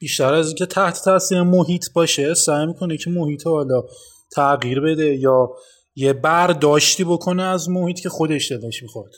بیشتر 0.00 0.34
از 0.34 0.46
اینکه 0.46 0.66
تحت 0.66 1.04
تاثیر 1.04 1.42
محیط 1.42 1.92
باشه 1.94 2.34
سعی 2.34 2.66
می‌کنه 2.66 2.96
که 2.96 3.10
محیط 3.10 3.46
حالا 3.46 3.82
تغییر 4.32 4.80
بده 4.80 5.16
یا 5.16 5.48
یه 5.94 6.12
برداشتی 6.12 7.04
بکنه 7.04 7.42
از 7.42 7.68
محیط 7.68 8.00
که 8.00 8.08
خودش 8.08 8.52
دلش 8.52 8.82
می‌خواد. 8.82 9.10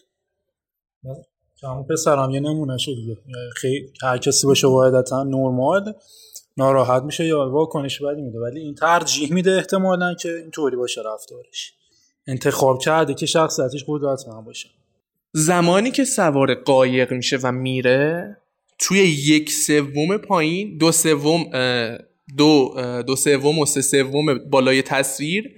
همون 1.62 1.84
پسرم 1.84 2.30
یه 2.30 2.40
نمونه 2.40 2.78
شد 2.78 2.94
دیگه. 2.94 3.16
خیلی 3.56 3.92
هر 4.02 4.18
کسی 4.18 4.46
باشه 4.46 4.66
واحدتا 4.66 5.22
نرمال 5.22 5.94
ناراحت 6.56 7.02
میشه 7.02 7.24
یا 7.26 7.50
واکنش 7.50 8.02
بدی 8.02 8.22
میده. 8.22 8.38
ولی 8.38 8.60
این 8.60 8.74
ترجیح 8.74 9.32
میده 9.32 9.56
احتمالا 9.56 10.14
که 10.14 10.36
اینطوری 10.36 10.76
باشه 10.76 11.00
رفتارش. 11.00 11.72
انتخاب 12.26 12.78
کرده 12.78 13.14
که 13.14 13.26
شخصیتش 13.26 13.84
قدرتمند 13.86 14.44
باشه. 14.44 14.68
زمانی 15.32 15.90
که 15.90 16.04
سوار 16.04 16.54
قایق 16.54 17.12
میشه 17.12 17.38
و 17.42 17.52
میره 17.52 18.36
توی 18.78 18.98
یک 18.98 19.50
سوم 19.50 20.16
پایین 20.16 20.78
دو 20.78 20.92
سوم 20.92 21.44
دو 22.38 22.74
دو 23.06 23.16
سوم 23.16 23.58
و 23.58 23.66
سه 23.66 23.82
سوم 23.82 24.50
بالای 24.50 24.82
تصویر 24.82 25.50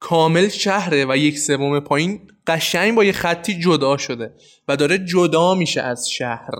کامل 0.00 0.48
شهره 0.48 1.06
و 1.08 1.16
یک 1.16 1.38
سوم 1.38 1.80
پایین 1.80 2.20
قشنگ 2.50 2.94
با 2.94 3.04
یه 3.04 3.12
خطی 3.12 3.58
جدا 3.58 3.96
شده 3.96 4.32
و 4.68 4.76
داره 4.76 4.98
جدا 4.98 5.54
میشه 5.54 5.80
از 5.80 6.10
شهر. 6.10 6.50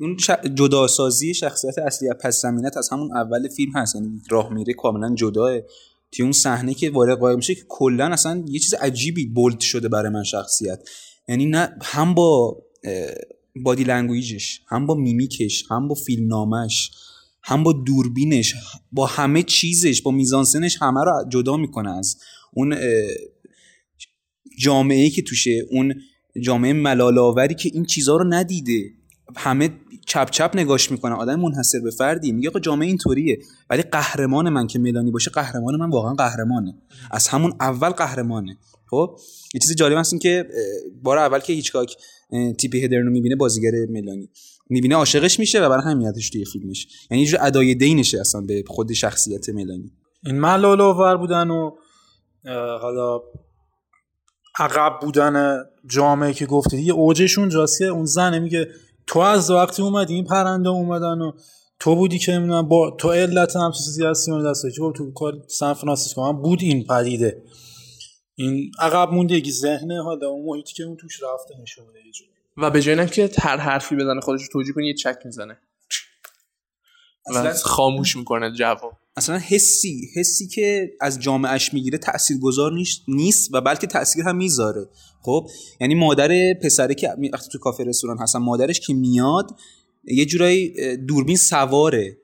اون 0.00 0.16
ش... 0.18 0.30
جداسازی 0.30 1.34
شخصیت 1.34 1.78
اصلی 1.78 2.08
پس 2.20 2.40
زمینه‌ت 2.42 2.76
از 2.76 2.88
همون 2.92 3.16
اول 3.16 3.48
فیلم 3.48 3.72
هست. 3.74 3.94
یعنی 3.94 4.20
راه 4.30 4.52
میره 4.52 4.74
کاملا 4.74 5.14
جداه. 5.14 5.60
توی 6.12 6.22
اون 6.22 6.32
صحنه 6.32 6.74
که 6.74 6.90
وارد 6.90 7.18
قایم 7.18 7.36
میشه 7.36 7.54
که 7.54 7.64
کلا 7.68 8.06
اصلا 8.06 8.44
یه 8.48 8.58
چیز 8.58 8.74
عجیبی 8.74 9.26
bold 9.26 9.60
شده 9.60 9.88
برای 9.88 10.12
من 10.12 10.24
شخصیت. 10.24 10.88
یعنی 11.28 11.46
نه 11.46 11.76
هم 11.82 12.14
با 12.14 12.56
body 13.56 13.84
language 13.84 14.45
ش 14.45 14.60
هم 14.68 14.86
با 14.86 14.94
میمیکش 14.94 15.64
هم 15.70 15.88
با 15.88 15.94
فیلم 15.94 16.26
نامش 16.26 16.90
هم 17.42 17.62
با 17.62 17.72
دوربینش 17.72 18.54
با 18.92 19.06
همه 19.06 19.42
چیزش 19.42 20.02
با 20.02 20.10
میزانسنش 20.10 20.82
همه 20.82 21.04
رو 21.04 21.24
جدا 21.28 21.56
می‌کنه 21.56 21.98
از 21.98 22.16
اون 22.52 22.76
جامعه 24.58 25.10
که 25.10 25.22
توشه 25.22 25.66
اون 25.70 25.94
جامعه 26.40 26.72
ملالاوری 26.72 27.54
که 27.54 27.70
این 27.72 27.84
چیزها 27.84 28.16
رو 28.16 28.24
ندیده. 28.28 28.90
همه 29.36 29.70
چپ 30.06 30.30
چپ 30.30 30.50
نگاش 30.54 30.90
می‌کنه 30.90 31.14
آدم 31.14 31.40
منحصر 31.40 31.80
به 31.80 31.90
فردی. 31.90 32.32
میگه 32.32 32.48
آقا 32.48 32.60
جامعه 32.60 32.88
اینطوریه. 32.88 33.38
ولی 33.70 33.82
قهرمان 33.82 34.48
من 34.48 34.66
که 34.66 34.78
ملانی 34.78 35.10
باشه 35.10 35.30
قهرمان 35.30 35.76
من 35.76 35.90
واقعا 35.90 36.14
قهرمانه. 36.14 36.74
از 37.10 37.28
همون 37.28 37.52
اول 37.60 37.88
قهرمانه. 37.88 38.58
خب؟ 38.90 39.18
یه 39.54 39.60
چیز 39.60 39.74
جالب 39.76 39.98
هست 39.98 40.20
که 40.20 40.48
بار 41.02 41.18
اول 41.18 41.38
که 41.38 41.52
هیچکاک 41.52 41.96
تیپی 42.58 42.84
هدرنو 42.84 43.10
می‌بینه 43.10 43.36
بازیگر 43.36 43.70
ملانی 43.90 44.30
می‌بینه 44.70 44.94
عاشقش 44.94 45.38
میشه 45.38 45.66
و 45.66 45.68
برای 45.68 45.84
همیتش 45.84 46.30
توی 46.30 46.44
فیلمش. 46.44 46.86
یعنی 47.10 47.22
یه 47.22 47.28
جور 47.28 47.38
ادای 47.42 47.74
دینشه 47.74 48.20
اصلا 48.20 48.40
به 48.40 48.64
خود 48.66 48.92
شخصیت 48.92 49.48
ملانی 49.48 49.92
این 50.24 50.38
ملال 50.40 50.80
آور 50.80 51.16
بودن 51.16 51.50
و 51.50 51.70
حالا 52.80 53.20
عقب 54.58 54.98
بودن 55.00 55.64
جامعه 55.86 56.32
که 56.32 56.46
گفته 56.46 56.80
یه 56.80 56.92
اوجشون 56.92 57.48
جاست 57.48 57.82
اون 57.82 58.04
زنه 58.04 58.38
میگه 58.38 58.68
تو 59.06 59.18
از 59.18 59.50
وقتی 59.50 59.82
اومدی 59.82 60.14
این 60.14 60.24
پرنده 60.24 60.68
اومدن 60.68 61.20
و 61.20 61.32
تو 61.80 61.94
بودی 61.94 62.18
که 62.18 62.32
نمی‌دونم 62.32 62.68
با 62.68 62.90
تو 62.90 63.12
علت 63.12 63.56
هم 63.56 63.72
چیزی 63.72 64.04
هستی 64.04 64.32
اون 64.32 64.50
دسته 64.50 64.70
که 64.70 64.76
تو 64.76 65.12
کار 65.12 65.32
سان 65.46 65.74
فرانسیسکو 65.74 66.24
هم 66.24 66.42
بود 66.42 66.62
این 66.62 66.84
پدیده. 66.84 67.42
این 68.34 68.70
عقب 68.78 69.12
موندگی 69.12 69.52
ذهنه 69.52 70.02
حالا 70.02 70.28
اون 70.28 70.46
محیطی 70.46 70.74
که 70.74 70.82
اون 70.82 70.96
توش 70.96 71.22
رفته 71.22 71.54
جوری. 72.12 72.30
و 72.56 72.70
به 72.70 72.82
جای 72.82 73.06
که 73.06 73.30
هر 73.38 73.56
حرفی 73.56 73.96
بزنه 73.96 74.20
خودش 74.20 74.48
توجیه 74.52 74.74
کنه 74.74 74.86
یه 74.86 74.94
چک 74.94 75.16
می‌زنه. 75.24 75.58
و 77.34 77.54
خاموش 77.54 78.16
می‌کنه 78.16 78.52
جواب. 78.52 78.92
اصلا 79.16 79.38
حسی 79.38 80.10
حسی 80.14 80.46
که 80.48 80.90
از 81.00 81.20
جامعهش 81.20 81.74
می‌گیره 81.74 81.98
تاثیرگذار 81.98 82.72
نیست 83.08 83.54
و 83.54 83.60
بلکه 83.60 83.86
تاثیر 83.86 84.24
هم 84.24 84.36
می‌ذاره. 84.36 84.88
خب 85.22 85.48
یعنی 85.80 85.94
مادر 85.94 86.54
پسره 86.62 86.94
که 86.94 87.10
وقتی 87.32 87.48
تو 87.52 87.58
کافه 87.58 87.84
رستوران 87.84 88.18
هستن 88.18 88.38
مادرش 88.38 88.80
که 88.80 88.94
میاد 88.94 89.56
یه 90.04 90.24
جورایی 90.24 90.96
دوربین 90.96 91.36
سواره. 91.36 92.16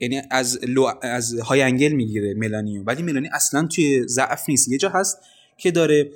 یعنی 0.00 0.22
از 0.30 0.58
لو... 0.62 0.90
از 1.02 1.40
های 1.40 1.62
انگل 1.62 1.92
می‌گیره 1.92 2.34
ملانیو 2.34 2.82
ولی 2.82 3.02
ملانی 3.02 3.28
اصلا 3.32 3.68
توی 3.74 4.08
ضعف 4.08 4.48
نیست. 4.48 4.68
یه 4.68 4.78
جا 4.78 4.88
هست 4.88 5.18
که 5.58 5.70
داره 5.70 6.10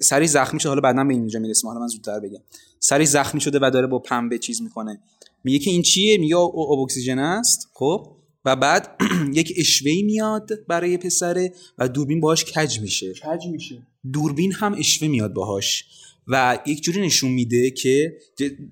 سری 0.00 0.26
زخمی 0.26 0.60
شده. 0.60 0.68
حالا 0.68 0.80
بعدا 0.80 1.04
به 1.04 1.14
اینجا 1.14 1.40
می‌رسیم. 1.40 1.68
حالا 1.68 1.80
من 1.80 1.86
زودتر 1.86 2.20
بگم. 2.20 2.40
سری 2.78 3.06
زخمی 3.06 3.40
شده 3.40 3.58
و 3.62 3.70
داره 3.70 3.86
با 3.86 3.98
پنبه 3.98 4.38
چیز 4.38 4.62
می‌کنه. 4.62 5.00
میگه 5.44 5.58
که 5.58 5.70
این 5.70 5.82
چیه؟ 5.82 6.18
میگه 6.18 6.36
اکسیژن 6.36 7.18
است. 7.18 7.68
خب. 7.72 8.16
و 8.44 8.56
بعد 8.56 8.96
یک 9.34 9.54
اشوهی 9.56 10.02
میاد 10.02 10.50
برای 10.68 10.96
پسره 10.96 11.52
و 11.78 11.88
دوربین 11.88 12.20
باهاش 12.20 12.44
کج 12.44 12.80
میشه. 12.80 13.12
کج 13.12 13.46
میشه. 13.46 13.82
دوربین 14.12 14.52
هم 14.52 14.74
اشوه 14.78 15.08
میاد 15.08 15.32
باهاش. 15.32 15.84
و 16.28 16.58
یک 16.66 16.82
جوری 16.82 17.00
نشون 17.00 17.30
میده 17.30 17.70
که 17.70 18.16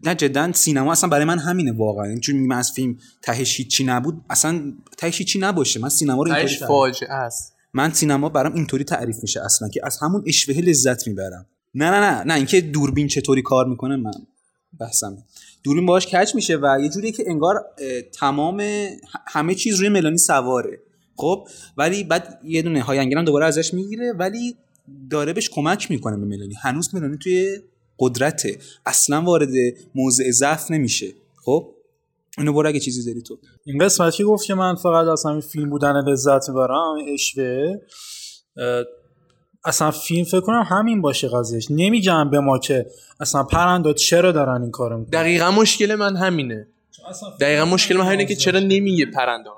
نه 0.05 0.15
جدا 0.15 0.53
سینما 0.53 0.93
اصلا 0.93 1.11
برای 1.11 1.25
من 1.25 1.39
همینه 1.39 1.73
واقعا. 1.73 2.19
چون 2.19 2.37
من 2.37 2.57
از 2.59 2.73
فیلم 2.73 2.99
تهش 3.23 3.61
چی 3.61 3.85
نبود. 3.85 4.21
اصلا 4.31 4.73
تهش 4.97 5.23
چی 5.23 5.39
نباشه. 5.39 5.81
من 5.81 5.89
سینما 5.89 6.23
رو 6.23 6.33
اینطوری 6.33 6.57
فاجعه 6.57 7.13
است. 7.13 7.55
من 7.73 7.93
سینما 7.93 8.29
برام 8.29 8.55
اینطوری 8.55 8.85
تعریف 8.85 9.17
میشه 9.23 9.45
اصلا 9.45 9.69
که 9.69 9.81
از 9.85 9.99
همون 10.03 10.25
اشوه 10.27 10.55
لذت 10.55 11.07
می‌برم. 11.07 11.47
نه 11.75 11.91
نه 11.91 12.01
نه 12.01 12.25
نه 12.25 12.35
اینکه 12.35 12.61
دوربین 12.61 13.09
چطوری 13.09 13.43
کار 13.43 13.67
می‌کنه 13.67 13.97
من 13.97 14.13
بحثم. 14.81 15.17
دوربین 15.63 15.87
باهاش 15.87 16.07
کج 16.07 16.35
میشه 16.35 16.57
و 16.57 16.79
یه 16.83 16.89
جوری 16.89 17.13
که 17.13 17.25
انگار 17.27 17.65
تمام 18.13 18.63
همه 19.27 19.55
چیز 19.55 19.75
روی 19.75 19.89
ملانی 19.89 20.19
سواره. 20.19 20.81
خب؟ 21.17 21.49
ولی 21.77 22.05
بعد 22.05 22.41
یه 22.45 22.63
دونه 22.63 22.83
های 22.83 22.99
هم 22.99 23.25
دوباره 23.25 23.47
ازش 23.47 23.75
می‌گیره 23.75 24.13
ولی 24.13 24.57
داره 25.11 25.33
بهش 25.33 25.51
کمک 25.51 25.91
می‌کنه 25.91 26.17
به 26.17 26.25
ملانی. 26.25 26.55
هنوز 26.55 26.95
ملانی 26.95 27.19
توی 27.19 27.59
قدرته. 27.99 28.59
اصلا 28.87 29.23
وارد 29.23 29.49
موضع 29.95 30.31
ضعف 30.31 30.71
نمیشه. 30.71 31.07
خب؟ 31.45 31.75
اینو 32.39 32.53
برو 32.53 32.69
اگه 32.69 32.81
چیزی 32.81 33.05
داری 33.05 33.23
تو. 33.23 33.39
این 33.65 33.85
قسمت 33.85 34.15
که 34.15 34.25
گفت 34.25 34.47
که 34.47 34.55
من 34.55 34.75
فقط 34.75 35.07
از 35.07 35.27
همین 35.27 35.41
فیلم 35.41 35.71
بودن 35.71 36.05
لذت 36.09 36.49
می‌برم 36.49 36.97
اشوه 37.15 37.77
اصلا 39.69 39.91
فیلم 39.91 40.25
فکر 40.25 40.41
کنم 40.41 40.67
همین 40.71 41.03
باشه 41.03 41.29
قضیهش. 41.29 41.67
نمیگم 41.71 42.31
به 42.31 42.41
ما 42.41 42.59
که 42.59 42.87
اصلا 43.21 43.43
پرندا 43.43 43.93
چرا 43.93 44.33
دارن 44.33 44.63
این 44.63 44.71
کارو 44.71 44.99
می‌کنن. 44.99 45.21
دقیقا 45.21 45.51
مشکل 45.51 45.95
من 45.95 46.17
همینه. 46.17 46.67
دقیقا 47.41 47.65
مشکل 47.65 47.97
من 47.97 48.07
همینه 48.07 48.25
که 48.25 48.35
چرا 48.35 48.61
نمیگه 48.61 49.07
پرندا 49.07 49.58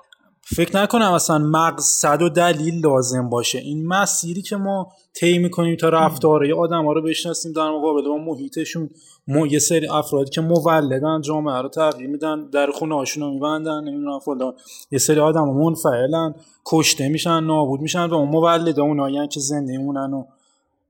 فکر 0.57 0.77
نکنم 0.77 1.13
اصلا 1.13 1.39
مقصد 1.39 2.23
و 2.23 2.29
دلیل 2.29 2.87
لازم 2.87 3.29
باشه. 3.29 3.59
این 3.59 3.87
مسیری 3.87 4.43
که 4.43 4.57
ما 4.57 4.93
طی 5.15 5.39
می‌کنیم 5.39 5.77
تا 5.77 5.89
رفتاره 5.89 6.49
یه 6.49 6.55
آدم 6.55 6.85
ها 6.85 6.93
رو 6.93 7.03
بشناسیم 7.03 7.53
در 7.53 7.71
مقابل 7.71 8.09
با 8.09 8.17
محیطشون 8.17 8.91
ما 9.29 9.47
یه 9.47 9.59
سری 9.59 9.89
افرادی 9.89 10.31
که 10.31 10.41
مولدن 10.41 11.21
جامعه 11.21 11.63
رو 11.63 11.69
تغییر 11.69 12.11
میدن 12.11 12.51
در 12.51 12.71
خونه 12.71 12.95
هاشون 12.95 13.23
رو 13.23 13.31
میبندن 13.31 13.81
نمی‌دونم 13.85 14.19
فلان. 14.19 14.55
یه 14.91 14.99
سری 14.99 15.21
آدم 15.21 15.45
ها 15.45 15.53
منفعلن 15.53 16.35
کشته 16.67 17.09
میشن 17.09 17.41
نابود 17.41 17.81
میشن 17.81 18.07
و 18.07 18.15
اون 18.15 18.29
مولده 18.29 18.83
اونایی 18.83 19.29
که 19.29 19.41
زنده 19.41 19.79
مونن 19.79 20.13
و 20.13 20.25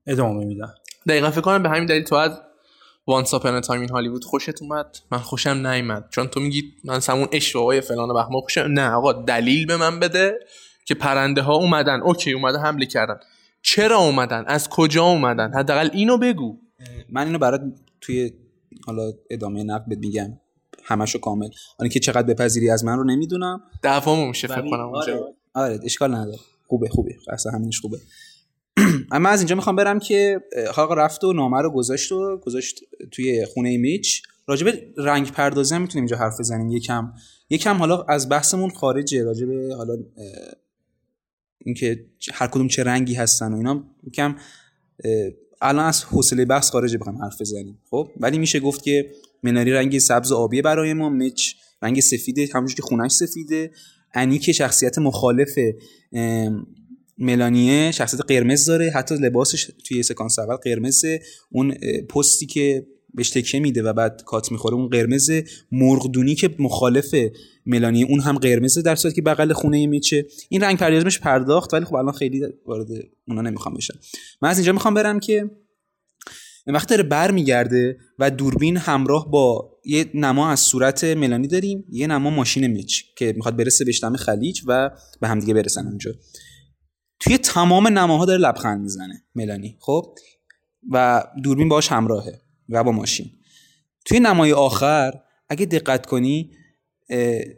ادامه 0.07 0.45
میدن. 0.45 0.73
دقیقا 1.07 1.31
فکر 1.31 1.41
کنم 1.41 1.63
به 1.63 1.69
همین 1.69 1.85
دلیل 1.85 2.03
تو 2.03 2.15
از 2.15 2.31
Once 3.07 3.33
Upon 3.33 3.61
a 3.61 3.65
Time 3.65 3.81
in 3.81 3.89
Hollywood 3.89 4.23
خوشت 4.23 4.61
اومد؟ 4.61 4.97
من 5.11 5.17
خوشم 5.17 5.67
نیومد. 5.67 6.05
چون 6.09 6.27
تو 6.27 6.39
میگی 6.39 6.63
من 6.83 6.99
سمبل 6.99 7.27
اشتباهی 7.31 7.81
فلان 7.81 8.09
و 8.09 8.13
بهمان 8.13 8.41
خوشم 8.41 8.61
نه 8.61 8.89
آقا 8.89 9.13
دلیل 9.13 9.65
به 9.65 9.77
من 9.77 9.99
بده 9.99 10.39
که 10.85 10.95
پرنده 10.95 11.41
ها 11.41 11.55
اومدن. 11.55 12.01
okay 12.01 12.31
اومده 12.31 12.57
حمله 12.59 12.85
کردن. 12.85 13.19
چرا 13.61 13.97
اومدن؟ 13.97 14.43
از 14.47 14.69
کجا 14.69 15.03
اومدن؟ 15.03 15.53
حداقل 15.53 15.89
اینو 15.93 16.17
بگو. 16.17 16.57
من 17.09 17.25
اینو 17.25 17.37
برات 17.37 17.61
توی 18.01 18.31
حالا 18.85 19.11
ادامه 19.29 19.63
نقد 19.63 19.97
میگم. 19.97 20.37
همشو 20.83 21.19
کامل. 21.19 21.49
آن 21.79 21.89
که 21.89 21.99
چقدر 21.99 22.23
بپذیری 22.33 22.69
از 22.69 22.85
من 22.85 22.97
رو 22.97 23.03
نمی‌دونم. 23.03 23.63
دعوامو 23.81 24.27
میشه 24.27 24.47
فکر 24.47 24.69
کنم 24.69 24.95
آره, 24.95 25.19
آره 25.53 25.79
اشکال 25.83 26.15
نداره. 26.15 26.37
خوبه 26.67 26.89
خوبه. 26.89 27.15
اصلا 27.29 27.51
همینش 27.51 27.79
خوبه. 27.79 27.97
اما 29.11 29.29
از 29.29 29.39
اینجا 29.39 29.55
می‌خوام 29.55 29.75
برم 29.75 29.99
که 29.99 30.41
حالا 30.73 30.93
رفت 30.93 31.23
و 31.23 31.33
نامه 31.33 31.61
رو 31.61 31.71
گذاشت 31.71 32.11
و 32.11 32.37
گذاشت 32.37 32.81
توی 33.11 33.45
خونه 33.45 33.77
میچ. 33.77 34.21
راجب 34.47 34.67
رنگ 34.97 35.31
پردازی 35.31 35.75
هم 35.75 35.81
می‌تونیم 35.81 36.03
اینجا 36.03 36.17
حرف 36.17 36.39
بزنیم. 36.39 36.71
یکم 36.71 37.13
یکم 37.49 37.77
حالا 37.77 38.01
از 38.01 38.29
بحثمون 38.29 38.69
خارجه. 38.69 39.23
راجب 39.23 39.71
حالا 39.71 39.97
اینکه 41.57 42.05
هر 42.33 42.47
کدوم 42.47 42.67
چه 42.67 42.83
رنگی 42.83 43.13
هستن 43.13 43.53
و 43.53 43.57
اینا. 43.57 43.83
یکم 44.07 44.35
الان 45.61 45.85
از 45.85 46.03
حوصله 46.03 46.45
بحث 46.45 46.69
خارجه 46.69 46.97
بخوام 46.97 47.17
حرف 47.17 47.41
بزنیم. 47.41 47.79
خب؟ 47.89 48.09
ولی 48.19 48.37
میشه 48.37 48.59
گفت 48.59 48.83
که 48.83 49.11
مناری 49.43 49.71
رنگ 49.71 49.99
سبز 49.99 50.31
آبی 50.31 50.61
برای 50.61 50.93
ما 50.93 51.09
مچ 51.09 51.53
رنگ 51.81 51.99
سفیده 51.99 52.49
همونجوری 52.53 52.75
که 52.75 52.81
خونش 52.81 53.11
سفیده. 53.11 53.71
انی 54.13 54.39
که 54.39 54.51
شخصیت 54.51 54.97
مخالف 54.97 55.57
ملانیه 57.21 57.91
شخصیت 57.91 58.21
قرمز 58.21 58.65
داره 58.65 58.91
حتی 58.95 59.15
لباسش 59.15 59.71
توی 59.87 60.03
سکانس 60.03 60.39
اول 60.39 60.55
قرمزه. 60.55 61.21
اون 61.51 61.73
پستی 62.09 62.45
که 62.45 62.87
بهش 63.13 63.29
تکه 63.29 63.59
میده 63.59 63.83
و 63.83 63.93
بعد 63.93 64.23
کات 64.25 64.51
می‌خوره 64.51 64.75
اون 64.75 64.87
قرمز 64.87 65.31
مرغدونی 65.71 66.35
که 66.35 66.55
مخالف 66.59 67.15
ملانیه. 67.65 68.05
اون 68.05 68.19
هم 68.19 68.37
قرمزه 68.37 68.81
در 68.81 68.95
صورتی 68.95 69.15
که 69.15 69.21
بغل 69.21 69.53
خونه 69.53 69.87
میچه. 69.87 70.25
این 70.49 70.61
رنگ 70.61 70.77
پردازش 70.77 71.19
پرداخت 71.19 71.73
ولی 71.73 71.85
خب 71.85 71.95
الان 71.95 72.13
خیلی 72.13 72.41
وارد 72.65 72.87
اونا 73.27 73.41
نمی‌خوام 73.41 73.75
بشم. 73.75 73.99
من 74.41 74.49
از 74.49 74.57
اینجا 74.57 74.71
می‌خوام 74.71 74.93
برم 74.93 75.19
که 75.19 75.51
وقتی 76.67 76.89
داره 76.89 77.03
برمیگرده 77.03 77.97
و 78.19 78.31
دوربین 78.31 78.77
همراه 78.77 79.31
با 79.31 79.71
یه 79.85 80.05
نما 80.13 80.51
از 80.51 80.59
صورت 80.59 81.03
ملانی 81.03 81.47
داریم. 81.47 81.85
یه 81.89 82.07
نما 82.07 82.29
ماشین 82.29 82.67
میچ 82.67 83.03
که 83.17 83.33
می‌خواد 83.35 83.57
برسه 83.57 83.85
به 83.85 84.17
خلیج 84.17 84.61
و 84.67 84.91
به 85.21 85.27
همدیگه 85.27 85.53
برسن 85.53 85.87
اونجا. 85.87 86.11
توی 87.21 87.37
تمام 87.37 87.87
نماها 87.87 88.25
داره 88.25 88.39
لبخند 88.39 88.81
می‌زنه 88.81 89.23
ملانی. 89.35 89.77
خب؟ 89.79 90.15
و 90.89 91.23
دوربین 91.43 91.69
باش 91.69 91.91
همراهه 91.91 92.41
و 92.69 92.83
با 92.83 92.91
ماشین. 92.91 93.31
توی 94.05 94.19
نمای 94.19 94.53
آخر 94.53 95.13
اگه 95.49 95.65
دقت 95.65 96.05
کنی 96.05 96.51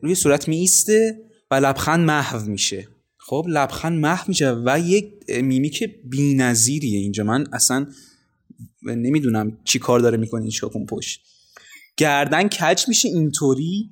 روی 0.02 0.16
صورت 0.16 0.48
می 0.48 0.58
ایسته 0.58 1.22
و 1.52 1.56
لبخند 1.56 2.06
محو 2.06 2.50
میشه. 2.50 2.88
خب؟ 3.18 3.46
لبخند 3.48 4.00
محو 4.00 4.26
میشه 4.28 4.56
و 4.66 4.80
یک 4.80 5.14
میمیک 5.30 5.84
بی‌نظیریه. 6.04 7.00
اینجا 7.00 7.24
من 7.24 7.48
اصلا 7.54 7.88
نمی‌دونم 8.84 9.58
چی 9.64 9.80
کار 9.80 10.00
داره 10.00 10.18
می‌کنه 10.18 10.42
این 10.42 10.52
شاکون 10.52 10.86
پشت. 10.86 11.22
گردن 11.98 12.48
کج 12.48 12.88
میشه 12.88 13.10
اینطوری 13.10 13.90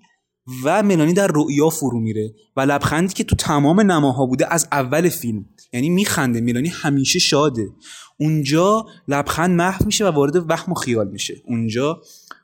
و 0.63 0.83
ملانی 0.83 1.13
در 1.13 1.27
رؤیا 1.27 1.69
فرو 1.69 1.99
میره 1.99 2.33
و 2.55 2.61
لبخندی 2.61 3.13
که 3.13 3.23
تو 3.23 3.35
تمام 3.35 3.79
نماها 3.91 4.25
بوده 4.25 4.53
از 4.53 4.67
اول 4.71 5.09
فیلم. 5.09 5.45
یعنی 5.73 5.89
میخنده 5.89 6.41
میلانی 6.41 6.69
همیشه 6.69 7.19
شاده. 7.19 7.69
اونجا 8.17 8.85
لبخند 9.07 9.51
محو 9.51 9.85
میشه 9.85 10.05
و 10.05 10.11
وارد 10.11 10.51
وهم 10.51 10.71
و 10.71 10.75
خیال 10.75 11.07
میشه. 11.07 11.41
اونجا 11.45 12.01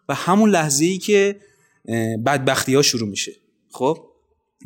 و 0.10 0.13
همون 0.13 0.50
لحظه 0.50 0.86
ای 0.86 0.98
که 0.98 1.40
بدبختی 2.26 2.76
ها 2.76 2.82
شروع 2.82 3.10
میشه. 3.10 3.32
خب؟ 3.72 3.98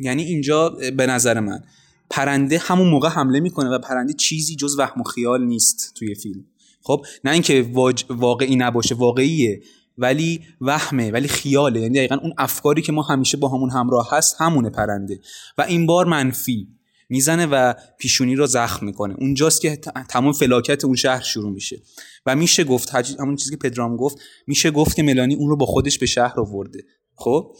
یعنی 0.00 0.22
اینجا 0.22 0.68
به 0.68 1.06
نظر 1.06 1.40
من 1.40 1.62
پرنده 2.10 2.58
همون 2.58 2.88
موقع 2.88 3.08
حمله 3.08 3.40
می‌کنه 3.40 3.70
و 3.70 3.78
پرنده 3.78 4.12
چیزی 4.12 4.56
جز 4.56 4.78
وهم 4.78 5.00
و 5.00 5.04
خیال 5.04 5.44
نیست 5.44 5.92
توی 5.94 6.14
فیلم. 6.14 6.44
خب؟ 6.82 7.04
نه 7.24 7.30
اینکه 7.30 7.70
واقعی 8.08 8.56
نباشه 8.56 8.94
واقعیه 8.94 9.62
ولی 9.98 10.40
وهمه 10.60 11.10
ولی 11.10 11.28
خیاله. 11.28 11.80
یعنی 11.80 11.94
دقیقا 11.94 12.16
اون 12.16 12.32
افکاری 12.38 12.82
که 12.82 12.92
ما 12.92 13.02
همیشه 13.02 13.36
با 13.36 13.48
همون 13.48 13.70
همراه 13.70 14.08
هست 14.12 14.36
همونه 14.38 14.70
پرنده. 14.70 15.20
و 15.58 15.62
این 15.62 15.86
بار 15.86 16.06
منفی. 16.06 16.68
می‌زنه 17.12 17.46
و 17.46 17.74
پیشونی 17.98 18.34
رو 18.34 18.46
زخم 18.46 18.86
می‌کنه. 18.86 19.14
اونجاست 19.18 19.60
که 19.60 19.76
تمام 20.08 20.32
فلاکت 20.32 20.84
اون 20.84 20.94
شهر 20.94 21.22
شروع 21.22 21.52
میشه. 21.52 21.82
و 22.26 22.36
میشه 22.36 22.64
گفت 22.64 22.94
همون 23.20 23.36
چیزی 23.36 23.50
که 23.50 23.56
پدرام 23.56 23.96
گفت 23.96 24.18
میشه 24.46 24.70
گفت 24.70 24.96
که 24.96 25.02
ملانی 25.02 25.34
اون 25.34 25.48
رو 25.48 25.56
با 25.56 25.66
خودش 25.66 25.98
به 25.98 26.06
شهر 26.06 26.40
آورده. 26.40 26.78
خب؟ 27.14 27.56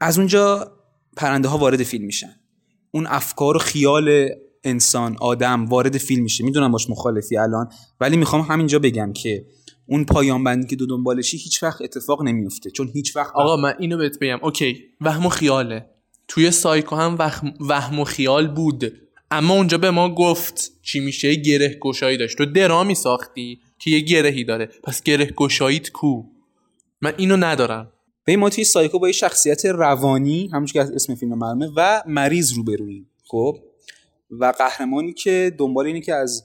از 0.00 0.18
اونجا 0.18 0.72
پرنده 1.16 1.48
ها 1.48 1.58
وارد 1.58 1.82
فیلم 1.82 2.04
میشن. 2.04 2.34
اون 2.90 3.06
افکار 3.06 3.56
و 3.56 3.58
خیال 3.58 4.28
انسان 4.64 5.16
آدم 5.20 5.64
وارد 5.64 5.98
فیلم 5.98 6.22
میشه. 6.22 6.44
می‌دونم 6.44 6.72
باش 6.72 6.90
مخالفی 6.90 7.36
الان 7.36 7.68
ولی 8.00 8.16
می‌خوام 8.16 8.42
همینجا 8.42 8.78
بگم 8.78 9.12
که 9.12 9.46
اون 9.86 10.04
پایان 10.04 10.44
بندی 10.44 10.66
که 10.66 10.76
دو 10.76 10.86
دنبالشی 10.86 11.36
هیچ 11.36 11.62
وقت 11.62 11.82
اتفاق 11.82 12.22
نمیفته 12.22 12.70
چون 12.70 12.88
هیچ 12.88 13.16
وقت 13.16 13.32
آقا 13.34 13.56
من 13.56 13.74
اینو 13.78 13.96
بهت 13.96 14.18
بگم. 14.18 14.38
اوکی. 14.42 14.80
وهم 15.00 15.26
و 15.26 15.28
خیاله. 15.28 15.93
توی 16.28 16.50
سایکو 16.50 16.96
هم 16.96 17.16
وهم, 17.60 18.00
و 18.00 18.04
خیال 18.04 18.54
بود. 18.54 18.92
اما 19.30 19.54
اونجا 19.54 19.78
به 19.78 19.90
ما 19.90 20.14
گفت 20.14 20.72
چی 20.82 21.00
میشه؟ 21.00 21.34
گره 21.34 21.78
گشایی 21.80 22.16
داشت. 22.16 22.38
تو 22.38 22.46
درامی 22.46 22.94
ساختی 22.94 23.60
که 23.78 23.90
یه 23.90 24.00
گرهی 24.00 24.44
داره. 24.44 24.66
پس 24.66 25.02
گره 25.02 25.26
گشاییت 25.26 25.90
کو؟ 25.90 26.22
من 27.00 27.14
اینو 27.16 27.36
ندارم. 27.36 27.92
به 28.24 28.36
ما 28.36 28.50
توی 28.50 28.64
سایکو 28.64 28.98
با 28.98 29.06
یه 29.06 29.12
شخصیت 29.12 29.66
روانی 29.66 30.50
همونش 30.52 30.72
که 30.72 30.80
اسم 30.80 31.14
فیلم 31.14 31.38
معلومه 31.38 31.68
و 31.76 32.02
مریض 32.06 32.52
روبروییم 32.52 33.10
خب؟ 33.24 33.56
و 34.30 34.52
قهرمانی 34.58 35.12
که 35.12 35.54
دنبال 35.58 35.86
اینه 35.86 36.00
که 36.00 36.14
از 36.14 36.44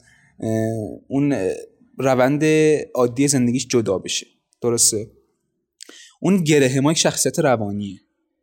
اون 1.08 1.50
روند 1.98 2.44
عادی 2.94 3.28
زندگیش 3.28 3.68
جدا 3.68 3.98
بشه. 3.98 4.28
درسته؟ 4.62 5.12
اون 6.22 6.44
گره 6.44 6.80
ما 6.80 6.92
یک 6.92 6.98
شخصیت 6.98 7.40
روانیه. 7.40 8.00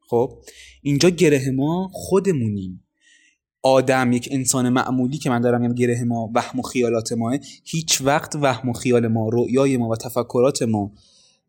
خب؟ 0.06 0.38
اینجا 0.82 1.10
گره 1.10 1.50
ما 1.50 1.90
خودمونیم. 1.92 2.82
آدم 3.62 4.12
یک 4.12 4.28
انسان 4.32 4.68
معمولی 4.68 5.18
که 5.18 5.30
من 5.30 5.40
دارم 5.40 5.60
میگم 5.60 5.74
گره 5.74 6.04
ما 6.04 6.30
وهم 6.34 6.58
و 6.58 6.62
خیالات 6.62 7.12
ماه 7.12 7.38
هیچ 7.64 8.00
وقت 8.00 8.36
وهم 8.36 8.68
و 8.68 8.72
خیال 8.72 9.08
ما 9.08 9.28
رؤیای 9.32 9.76
ما 9.76 9.88
و 9.88 9.96
تفکرات 9.96 10.62
ما 10.62 10.92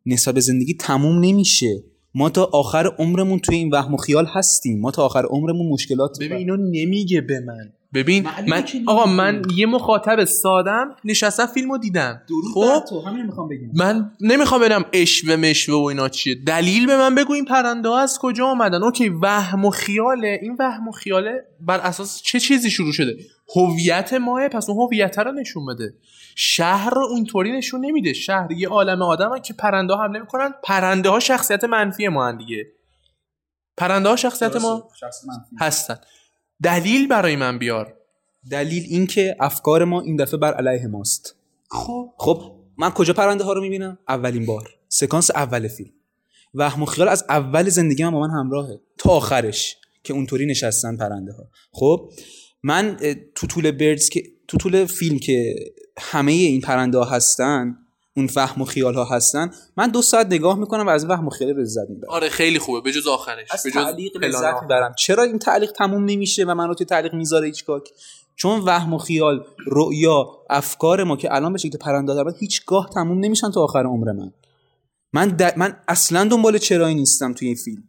نسبت 0.05 0.33
به 0.33 0.41
زندگی 0.41 0.73
تموم 0.73 1.19
نمیشه. 1.19 1.83
ما 2.15 2.29
تا 2.29 2.43
آخر 2.43 2.87
عمرمون 2.99 3.39
توی 3.39 3.55
این 3.55 3.69
وهم 3.69 3.93
و 3.93 3.97
خیال 3.97 4.25
هستیم. 4.29 4.79
ما 4.79 4.91
تا 4.91 5.05
آخر 5.05 5.25
عمرمون 5.25 5.69
مشکلات 5.69 6.17
ببین 6.19 6.37
اینو 6.37 6.57
نمیگه 6.57 7.21
به 7.21 7.39
من. 7.39 7.73
ببین 7.93 8.27
من 8.47 8.65
آقا 8.87 9.05
من 9.05 9.41
یه 9.55 9.65
مخاطب 9.65 10.25
سادم 10.25 10.95
نشستم 11.05 11.45
فیلمو 11.45 11.77
دیدم. 11.77 12.21
خب؟ 12.53 12.83
می‌خوام 13.25 13.49
من 13.73 14.11
نمی‌خوام 14.21 14.61
برم 14.61 14.85
اشوه 14.93 15.35
مشوه 15.35 15.75
و 15.75 15.83
اینا 15.83 16.09
چیه. 16.09 16.35
دلیل 16.35 16.87
به 16.87 16.97
من 16.97 17.15
بگو 17.15 17.33
این 17.33 17.45
پرنده 17.45 17.89
ها 17.89 17.99
از 17.99 18.19
کجا 18.19 18.45
آمدن 18.45 18.83
اوکی 18.83 19.09
وهم 19.09 19.65
و 19.65 19.69
خیاله. 19.69 20.39
این 20.41 20.55
وهم 20.59 20.87
و 20.87 20.91
خیاله 20.91 21.45
بر 21.59 21.79
اساس 21.79 22.21
چه 22.21 22.39
چیزی 22.39 22.71
شروع 22.71 22.93
شده؟ 22.93 23.17
هویت 23.55 24.13
ماه 24.13 24.47
پس 24.47 24.69
اون 24.69 24.79
هویت 24.79 25.19
رو 25.19 25.31
نشون 25.31 25.65
بده. 25.65 25.93
شهر 26.35 26.89
رو 26.89 27.07
اونطوری 27.09 27.51
نشون 27.51 27.85
نمیده. 27.85 28.13
شهر 28.13 28.51
یه 28.51 28.69
عالم 28.69 29.01
آدم 29.01 29.39
که 29.39 29.53
پرنده 29.53 29.93
ها 29.93 30.03
حمله 30.03 30.19
می‌کنن 30.19 30.53
پرنده 30.63 31.09
ها 31.09 31.19
شخصیت 31.19 31.63
منفی 31.63 32.07
ما 32.07 32.31
دیگه. 32.31 32.67
پرنده 33.77 34.09
ها 34.09 34.15
شخصیت 34.15 34.55
ما 34.55 34.89
هستن. 35.59 35.97
دلیل 36.63 37.07
برای 37.07 37.35
من 37.35 37.59
بیار. 37.59 37.93
دلیل 38.51 38.85
اینکه 38.89 39.35
افکار 39.39 39.83
ما 39.83 40.01
این 40.01 40.15
دفعه 40.15 40.39
بر 40.39 40.53
علیه 40.53 40.87
ماست. 40.87 41.35
خب. 41.69 42.13
خب 42.17 42.55
من 42.77 42.89
کجا 42.89 43.13
پرنده 43.13 43.43
ها 43.43 43.53
رو 43.53 43.61
می‌بینم؟ 43.61 43.97
اولین 44.07 44.45
بار. 44.45 44.69
سکانس 44.89 45.31
اول 45.31 45.67
فیلم. 45.67 45.91
وهم 46.53 46.83
و 46.83 46.85
خیال 46.85 47.07
از 47.07 47.25
اول 47.29 47.69
زندگی 47.69 48.03
من 48.03 48.11
با 48.11 48.19
من 48.19 48.29
همراهه. 48.29 48.79
تا 48.97 49.09
آخرش 49.09 49.77
که 50.03 50.13
اونطوری 50.13 50.45
نشستن 50.45 50.97
پرنده 50.97 51.33
ها. 51.33 51.49
خب 51.71 52.11
من 52.63 52.97
تو 53.35 53.47
طول 53.47 53.71
بردز 53.71 54.09
که 54.09 54.23
تو 54.47 54.57
طول 54.57 54.85
فیلم 54.85 55.19
که 55.19 55.55
همه 55.99 56.31
این 56.31 56.61
پرنده 56.61 56.97
ها 56.97 57.05
هستن 57.05 57.77
اون 58.17 58.27
فهم 58.27 58.61
و 58.61 58.65
خیال 58.65 58.93
ها 58.93 59.03
هستن 59.03 59.51
من 59.77 59.87
دو 59.87 60.01
ساعت 60.01 60.27
نگاه 60.27 60.59
می‌کنم 60.59 60.87
و 60.87 60.89
از 60.89 61.05
وهم 61.05 61.27
و 61.27 61.29
خیال 61.29 61.61
لذت 61.61 61.89
می‌برم. 61.89 62.09
آره 62.09 62.29
خیلی 62.29 62.59
خوبه 62.59 62.81
به 62.81 62.91
جز 62.91 63.07
آخرش 63.07 63.47
از 63.51 63.63
به 63.63 63.69
جز 63.69 63.75
تعلیق 63.75 64.17
لذت 64.17 64.61
می‌برم. 64.61 64.93
چرا 64.97 65.23
این 65.23 65.39
تعلیق 65.39 65.71
تموم 65.71 66.05
نمیشه 66.05 66.45
و 66.45 66.53
من 66.53 66.67
رو 66.67 66.73
توی 66.73 66.85
تعلیق 66.85 67.13
می‌ذاره 67.13 67.45
هیچکاک؟ 67.47 67.89
چون 68.35 68.59
وهم 68.59 68.93
و 68.93 68.97
خیال 68.97 69.45
رؤیا 69.67 70.27
افکار 70.49 71.03
ما 71.03 71.17
که 71.17 71.35
الان 71.35 71.53
به 71.53 71.59
شکل 71.59 71.77
پرنده 71.77 72.23
هیچگاه 72.39 72.89
تموم 72.93 73.19
نمیشن 73.19 73.51
تا 73.51 73.63
آخر 73.63 73.83
عمر 73.83 74.11
من. 74.11 74.31
من 75.13 75.37
من 75.57 75.77
اصلا 75.87 76.23
دنبال 76.23 76.57
چرایی 76.57 76.95
نیستم 76.95 77.33
توی 77.33 77.47
این 77.47 77.57
فیلم. 77.57 77.83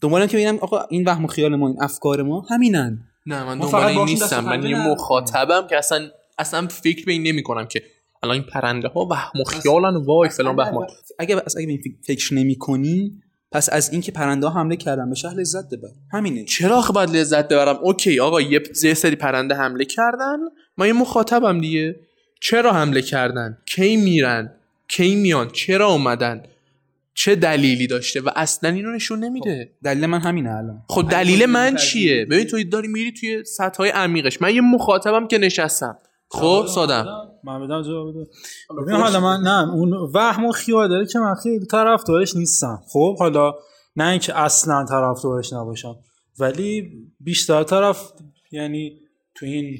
دنبالم 0.00 0.26
که 0.26 0.36
ببینم 0.36 0.58
آقا 0.58 0.86
این 0.90 1.04
وهم 1.04 1.24
و 1.24 1.28
خیال 1.28 1.56
ما 1.56 1.68
این 1.68 1.82
افکار 1.82 2.22
ما 2.22 2.46
همینن. 2.50 2.98
نه 3.26 3.44
من 3.44 3.58
دنبال 3.58 3.84
این 3.84 4.04
نیستم. 4.04 4.44
من 4.44 4.62
یه 4.62 4.88
مخاطبم 4.88 5.66
که 5.66 5.78
اصلا 5.78 6.08
اصلا 6.38 6.66
فکر 6.66 7.04
به 7.04 7.12
این 7.12 7.22
نمی 7.22 7.42
کنم 7.42 7.66
که 7.66 7.82
الان 8.24 8.34
این 8.34 8.44
پرنده 8.44 8.88
ها 8.88 9.06
وهم 9.10 9.40
و 9.40 9.44
خیالن 9.44 9.96
وای 9.96 10.28
فلان 10.28 10.56
بهمان. 10.56 10.86
اگه 11.18 11.36
اگه 11.36 11.68
این 11.68 11.80
فکر 12.06 12.34
نمی 12.34 12.58
کنی 12.58 13.20
پس 13.52 13.68
از 13.72 13.92
اینکه 13.92 14.12
پرنده 14.12 14.46
ها 14.46 14.60
حمله 14.60 14.76
کردن 14.76 15.08
به 15.08 15.14
شهر 15.14 15.34
لذت 15.34 15.74
ببر؟ 15.74 15.88
همینه. 16.12 16.44
چرا 16.44 16.76
آخه 16.76 16.92
باید 16.92 17.10
لذت 17.10 17.48
ببرم؟ 17.48 17.76
اوکی 17.82 18.20
آقا 18.20 18.40
یه 18.40 18.94
سری 18.94 19.16
پرنده 19.16 19.54
حمله 19.54 19.84
کردن. 19.84 20.36
ما 20.78 20.86
یه 20.86 20.92
مخاطبم 20.92 21.60
دیگه. 21.60 21.96
چرا 22.40 22.72
حمله 22.72 23.02
کردن؟ 23.02 23.58
کی 23.66 23.96
میرن؟ 23.96 24.52
کی 24.88 25.14
میان؟ 25.14 25.48
چرا 25.48 25.86
اومدن؟ 25.86 26.42
چه 27.14 27.34
دلیلی 27.34 27.86
داشته؟ 27.86 28.20
و 28.20 28.30
اصلا 28.36 28.70
اینو 28.70 28.92
نشون 28.92 29.24
نمیده. 29.24 29.70
دلیل 29.84 30.06
من 30.06 30.20
همینه 30.20 30.50
الان. 30.50 30.82
خب 30.88 31.08
دلیل 31.10 31.46
من 31.46 31.76
چیه؟ 31.76 32.24
ببین 32.24 32.46
تو 32.46 32.64
داری 32.64 32.88
میری 32.88 33.12
توی 33.12 33.44
سطح 33.44 33.78
های 33.78 33.90
عمیقش. 33.90 34.42
من 34.42 34.54
یه 34.54 34.60
مخاطبم 34.60 35.28
که 35.28 35.38
نشستم. 35.38 35.98
خب 36.34 36.66
سادم. 36.66 37.06
من 37.44 37.66
بدم 37.66 37.82
جواب 37.82 38.10
بده 38.10 38.26
ببین 38.82 38.94
حالا 38.94 39.20
من 39.20 39.40
نه 39.40 39.72
اون 39.72 39.92
وهم 40.14 40.44
و 40.44 40.52
خیال 40.52 40.88
داره 40.88 41.06
که 41.06 41.18
من 41.18 41.34
خیلی 41.42 41.66
طرفدارش 41.66 42.36
نیستم. 42.36 42.82
خب 42.92 43.18
حالا 43.18 43.54
نه 43.96 44.08
اینکه 44.08 44.38
اصلا 44.38 44.84
طرفدارش 44.88 45.52
نباشم 45.52 45.96
ولی 46.38 46.90
بیشتر 47.20 47.62
طرف 47.62 48.12
یعنی 48.52 49.00
تو 49.34 49.46
این 49.46 49.78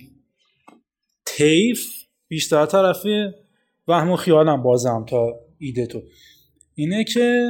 تیف 1.27 1.87
بیشتر 2.29 2.67
طرفی 2.67 3.31
وهم 3.89 4.11
و 4.11 4.17
خیالم 4.17 4.63
بازم 4.63 5.05
تا 5.09 5.27
ایده 5.59 5.87
تو. 5.87 6.03
اینه 6.75 7.05
که 7.05 7.47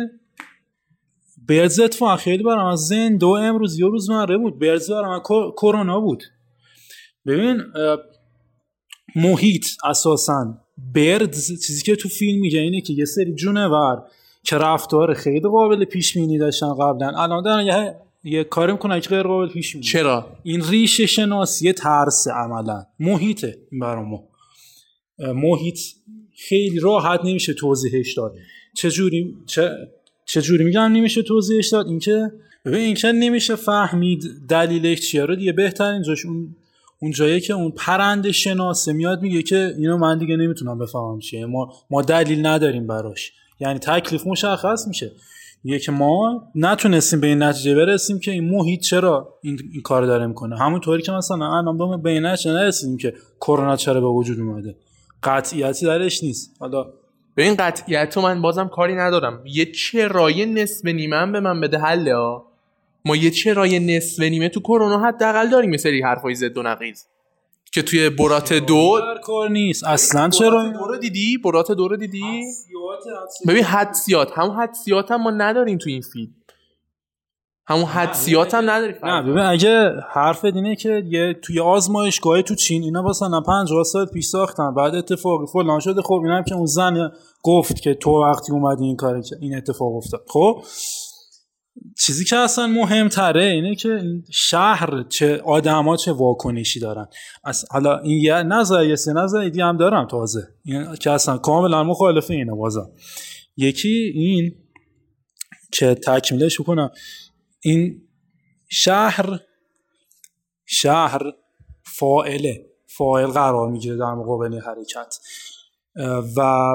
برز 1.48 1.80
اتفاقا 1.80 2.16
خیلی 2.16 2.42
برام 2.42 2.72
از 2.72 2.80
زن 2.80 3.16
دو 3.16 3.28
امروز 3.28 3.78
یه 3.78 3.86
روز 3.86 4.10
مره 4.10 4.38
بود. 4.38 4.58
برز 4.58 4.90
برام 4.90 5.22
کرونا 5.56 6.00
بود. 6.00 6.22
ببین 7.26 7.62
محیط 9.16 9.66
اساسا. 9.84 10.58
برد 10.94 11.34
چیزی 11.34 11.82
که 11.82 11.96
تو 11.96 12.08
فیلم 12.08 12.40
میگه 12.40 12.60
اینه 12.60 12.80
که 12.80 12.92
یه 12.92 13.04
سری 13.04 13.34
جونور 13.34 14.02
که 14.42 14.56
رفتار 14.56 15.14
خیلی 15.14 15.48
قابل 15.48 15.84
پیش 15.84 16.14
بینی 16.14 16.38
داشتن 16.38 16.74
قبلا 16.74 17.22
الان 17.22 17.42
دارن 17.42 17.66
یه 17.66 17.96
یه 18.24 18.44
کاری 18.44 18.72
می‌کنن 18.72 19.00
که 19.00 19.08
غیر 19.08 19.22
قابل 19.22 19.48
پیش 19.48 19.72
بینی. 19.72 19.84
چرا؟ 19.84 20.26
این 20.42 20.64
ریش 20.64 21.00
شناسی 21.00 21.72
ترس 21.72 22.28
عملا. 22.28 22.86
محیطه 23.00 23.58
برای 23.72 24.04
ما 24.04 24.24
محیط 25.18 25.78
خیلی 26.36 26.80
راحت 26.80 27.20
نمیشه 27.24 27.54
توضیحش 27.54 28.14
داد. 28.14 28.34
چجوری 28.74 29.36
چه 29.46 29.70
چجوری 30.24 30.64
میگم 30.64 30.80
نمیشه 30.80 31.22
توضیحش 31.22 31.68
داد؟ 31.68 31.86
اینکه 31.86 32.32
ببین 32.64 32.80
اینکه 32.80 33.12
نمیشه 33.12 33.56
فهمید 33.56 34.24
دلیلش 34.48 35.00
چیه. 35.00 35.24
رو 35.24 35.36
دیگه 35.36 35.52
بهترین 35.52 36.02
جاش 36.02 36.26
اون 36.26 36.56
اون 36.98 37.10
جایی 37.10 37.40
که 37.40 37.52
اون 37.52 37.70
پرنده 37.70 38.32
شناسه 38.32 38.92
میاد 38.92 39.22
میگه 39.22 39.42
که 39.42 39.74
اینو 39.78 39.98
من 39.98 40.18
دیگه 40.18 40.36
نمی‌تونم 40.36 40.78
بفهمم 40.78 41.18
چیه. 41.18 41.46
ما 41.46 41.72
ما 41.90 42.02
دلیل 42.02 42.46
نداریم 42.46 42.86
براش. 42.86 43.32
یعنی 43.60 43.78
تکلیف 43.78 44.26
مشخص 44.26 44.88
میشه. 44.88 45.12
میگه 45.64 45.78
که 45.78 45.92
ما 45.92 46.42
نتونستیم 46.54 47.20
به 47.20 47.26
این 47.26 47.42
نتیجه 47.42 47.74
برسیم 47.74 48.18
که 48.18 48.30
این 48.30 48.50
محیط 48.50 48.80
چرا 48.80 49.38
این, 49.42 49.58
این 49.72 49.82
کار 49.82 50.06
داره 50.06 50.26
می‌کنه. 50.26 50.58
همونطوری 50.58 51.02
که 51.02 51.12
مثلا 51.12 51.58
الان 51.58 52.02
به 52.02 52.10
این 52.10 52.26
نتیجه 52.26 52.52
نرسیدیم 52.52 52.96
که 52.96 53.14
کرونا 53.40 53.76
چرا 53.76 54.00
به 54.00 54.06
وجود 54.06 54.40
اومده. 54.40 54.76
قطعیتی 55.22 55.86
درش 55.86 56.22
نیست. 56.22 56.56
حالا 56.60 56.86
به 57.34 57.42
این 57.42 57.54
قطعیت 57.54 58.18
من 58.18 58.42
بازم 58.42 58.68
کاری 58.68 58.94
ندارم. 58.94 59.42
یه 59.46 59.72
چرای 59.72 60.46
نصف 60.46 60.84
نیمه 60.84 61.32
به 61.32 61.40
من 61.40 61.60
بده 61.60 61.78
حله 61.78 62.14
ما 63.06 63.16
یه 63.16 63.30
چرای 63.30 63.80
نصف 63.80 64.20
نیمه 64.20 64.48
تو 64.48 64.60
کرونا 64.60 64.98
حداقل 64.98 65.50
داریم 65.50 65.72
یه 65.72 65.78
سری 65.78 66.02
حرفای 66.02 66.34
ضد 66.34 66.58
و 66.58 66.62
نقیض. 66.62 67.02
که 67.72 67.82
توی 67.82 68.10
برات 68.10 68.52
دو 68.52 69.00
کار 69.22 69.50
نیست. 69.50 69.84
اصلا 69.84 70.28
چرا؟ 70.28 70.68
دو 70.68 70.86
رو 70.86 70.96
دیدی؟ 70.96 71.38
برات 71.38 71.72
دو 71.72 71.88
رو 71.88 71.96
دیدی؟ 71.96 72.44
ببین 73.48 73.64
حدسیات. 73.64 74.32
هم 74.34 74.50
حدسیات 74.50 75.10
هم 75.10 75.22
ما 75.22 75.30
نداریم 75.30 75.78
تو 75.78 75.90
این 75.90 76.02
فیلم. 76.12 76.34
همون 77.66 77.84
حدسیات 77.84 78.54
هم 78.54 78.70
نداری 78.70 78.94
نه 79.02 79.22
ببین 79.22 79.38
اگه 79.38 79.92
حرف 80.10 80.44
اینه 80.44 80.76
که 80.76 81.02
یه 81.06 81.34
توی 81.42 81.60
آزمایشگاه 81.60 82.42
تو 82.42 82.54
چین 82.54 82.82
اینا 82.82 83.02
مثلا 83.02 83.40
50 83.40 83.84
سال 83.84 84.06
پیش 84.06 84.26
ساختن 84.26 84.74
بعد 84.74 84.94
اتفاق 84.94 85.48
فلان 85.52 85.80
شده 85.80 86.02
خب 86.02 86.14
اینا 86.14 86.36
هم 86.36 86.44
که 86.44 86.54
اون 86.54 86.66
زن 86.66 87.10
گفت 87.42 87.80
که 87.80 87.94
تو 87.94 88.10
وقتی 88.10 88.52
اومدی 88.52 88.84
این 88.84 88.96
کاری 88.96 89.22
که 89.22 89.36
این 89.40 89.56
اتفاق 89.56 89.96
افتاد. 89.96 90.24
خب؟ 90.28 90.62
چیزی 91.98 92.24
که 92.24 92.36
اصلا 92.36 92.66
مهمتره 92.66 93.44
اینه 93.44 93.74
که 93.74 93.88
این 93.88 94.24
شهر 94.30 95.02
چه 95.08 95.36
آدما 95.36 95.96
چه 95.96 96.12
واکنشی 96.12 96.80
دارن. 96.80 97.06
از 97.44 97.64
حالا 97.70 97.98
این 97.98 98.18
یه 98.18 98.42
نظر 98.42 98.84
یه 98.84 98.96
سه 98.96 99.12
نظر 99.12 99.48
دیگه 99.48 99.64
هم 99.64 99.76
دارم 99.76 100.06
تازه. 100.06 100.48
این 100.64 100.94
که 100.94 101.10
اصلا 101.10 101.38
کاملا 101.38 101.84
مخالف 101.84 102.30
اینه 102.30 102.54
بازم. 102.54 102.90
یکی 103.56 104.12
این 104.14 104.54
که 105.72 105.94
تکمیلش 105.94 106.60
بکنم 106.60 106.90
این 107.60 108.02
شهر 108.68 109.40
شهر 110.66 111.20
فائله 111.82 112.66
فاعل 112.86 113.26
قرار 113.26 113.70
می‌گیره 113.70 113.96
در 113.96 114.14
مقابل 114.14 114.60
حرکت. 114.60 115.18
و 116.36 116.66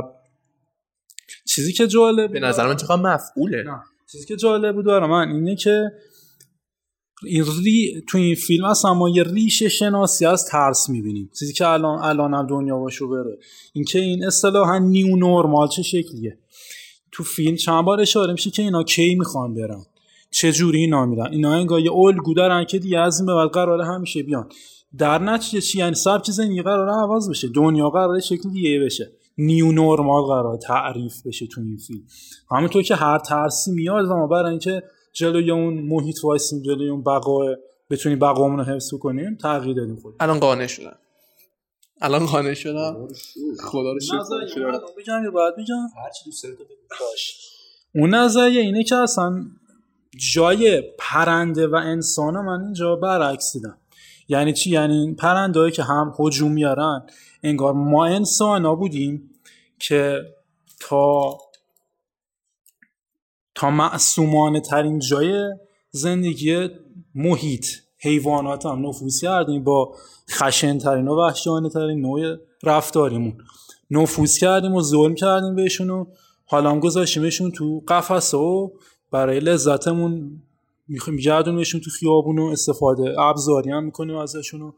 چیزی 1.47 1.73
که 1.73 1.87
جالب 1.87 2.31
به 2.31 2.39
نظر 2.39 2.67
من 2.67 2.75
چقدر 2.75 3.01
مفعوله. 3.01 3.63
نه. 3.63 3.83
چیزی 4.11 4.25
که 4.25 4.35
جالب 4.35 4.75
بود 4.75 4.85
برای 4.85 5.09
من 5.09 5.31
اینه 5.31 5.55
که 5.55 5.91
این 7.23 7.45
ری... 7.63 8.03
تو 8.07 8.17
این 8.17 8.35
فیلم 8.35 8.65
اصلا 8.65 8.93
ما 8.93 9.09
یه 9.09 9.23
ریش 9.23 9.63
شناسی 9.63 10.25
از 10.25 10.45
ترس 10.45 10.89
می‌بینیم. 10.89 11.29
چیزی 11.39 11.53
که 11.53 11.67
الان 11.67 11.99
الان 12.03 12.33
هم 12.33 12.47
دنیا 12.47 12.77
باشو 12.77 13.09
بره. 13.09 13.37
اینکه 13.73 13.99
این 13.99 14.25
اصطلاحا 14.25 14.77
new 14.77 15.15
normal 15.15 15.67
چه 15.67 15.83
شکلیه؟ 15.83 16.37
تو 17.11 17.23
فیلم 17.23 17.55
چند 17.55 17.85
بار 17.85 18.01
اشاره 18.01 18.31
میشه 18.31 18.51
که 18.51 18.61
اینا 18.61 18.83
کی 18.83 19.15
می‌خوان 19.15 19.53
برن؟ 19.53 19.85
چه 20.31 20.51
جوری 20.51 20.79
اینا 20.79 21.05
میرن؟ 21.05 21.27
اینا 21.31 21.53
انگار 21.53 21.79
یه 21.79 21.93
الگو 21.93 22.33
دارن 22.33 22.65
که 22.65 22.79
دیگه 22.79 22.99
از 22.99 23.19
این 23.19 23.25
به 23.25 23.33
بعد 23.33 23.49
قراره 23.49 23.85
همیشه 23.85 24.23
بیان. 24.23 24.49
در 24.97 25.19
نتیجه 25.19 25.61
چی؟ 25.61 25.77
یعنی 25.77 25.95
سبک 25.95 26.31
زندگی 26.31 26.61
قراره 26.61 26.91
عوض 26.91 27.29
بشه. 27.29 27.47
دنیا 27.47 27.89
قراره 27.89 28.19
شکل 28.19 28.49
دیگه 28.49 28.79
بشه. 28.79 29.11
new 29.39 29.71
normal 29.71 30.23
قراره 30.23 30.57
تعریف 30.57 31.27
بشه 31.27 31.47
تو 31.47 31.61
این 31.61 31.77
فیلم. 31.77 32.03
همونطور 32.51 32.83
که 32.83 32.95
هر 32.95 33.19
ترسی 33.19 33.71
میاد 33.71 34.05
و 34.05 34.15
ما 34.15 34.27
برای 34.27 34.49
اینکه 34.49 34.83
جلوی 35.13 35.51
اون 35.51 35.73
محیط 35.73 36.15
وایسیم 36.23 36.61
جلوی 36.61 36.89
اون 36.89 37.03
بقا 37.03 37.39
بتونیم 37.89 38.19
بقامون 38.19 38.59
رو 38.59 38.63
حفظ 38.63 38.93
کنیم 38.93 39.35
تغییر 39.35 39.75
دادیم 39.75 39.95
خود 39.95 40.15
الان 40.19 40.39
قانع 40.39 40.67
شدم. 40.67 40.95
الان 42.01 42.25
قانع 42.25 42.53
شدم. 42.53 43.07
خدا 43.63 43.93
رو 43.93 43.99
شکر. 43.99 44.17
بگم 44.97 45.23
یا 45.23 45.31
باید 45.31 45.53
بگم 45.53 46.01
هر 46.03 46.09
چی 46.09 46.25
دوست 46.25 46.45
باش. 46.99 47.49
اون 47.95 48.15
نظریه 48.15 48.61
اینه 48.61 48.83
که 48.83 48.95
اصلا 48.95 49.45
جای 50.33 50.83
پرنده 50.99 51.67
و 51.67 51.75
انسان 51.75 52.33
من 52.33 52.61
اینجا 52.61 52.95
برعکس 52.95 53.53
دیدم. 53.53 53.77
یعنی 54.27 54.53
چی؟ 54.53 54.69
یعنی 54.69 55.15
پرنده 55.15 55.71
که 55.71 55.83
هم 55.83 56.13
هجوم 56.19 56.51
میارن 56.51 57.05
انگار 57.43 57.73
ما 57.73 58.05
انسان 58.05 58.65
ها 58.65 58.75
بودیم 58.75 59.28
که 59.79 60.21
تا 60.79 61.37
تا 63.55 63.69
معصومانه 63.69 64.61
ترین 64.61 64.99
جای 64.99 65.53
زندگی 65.91 66.69
محیط 67.15 67.65
حیوانات 67.97 68.65
هم 68.65 68.87
نفوذ 68.87 69.21
کردیم 69.21 69.63
با 69.63 69.95
خشن 70.29 70.77
ترین 70.77 71.07
و 71.07 71.15
وحشیانه 71.15 71.69
ترین 71.69 72.01
نوع 72.01 72.37
رفتاریمون. 72.63 73.37
نفوذ 73.91 74.37
کردیم 74.37 74.73
و 74.73 74.81
ظلم 74.81 75.15
کردیم 75.15 75.55
بهشون 75.55 75.89
و 75.89 76.05
حالا 76.45 76.71
هم 76.71 76.79
گذاشتیمشون 76.79 77.51
تو 77.51 77.83
قفسه 77.87 78.37
و 78.37 78.69
برای 79.11 79.39
لذتمون 79.39 80.41
میگردونیمشون 81.07 81.81
تو 81.81 81.89
خیابون 81.89 82.39
و 82.39 82.45
استفاده 82.45 83.19
ابزاری 83.19 83.71
هم 83.71 83.83
می‌کنیم 83.83 84.15
ازشون 84.15 84.61
و 84.61 84.71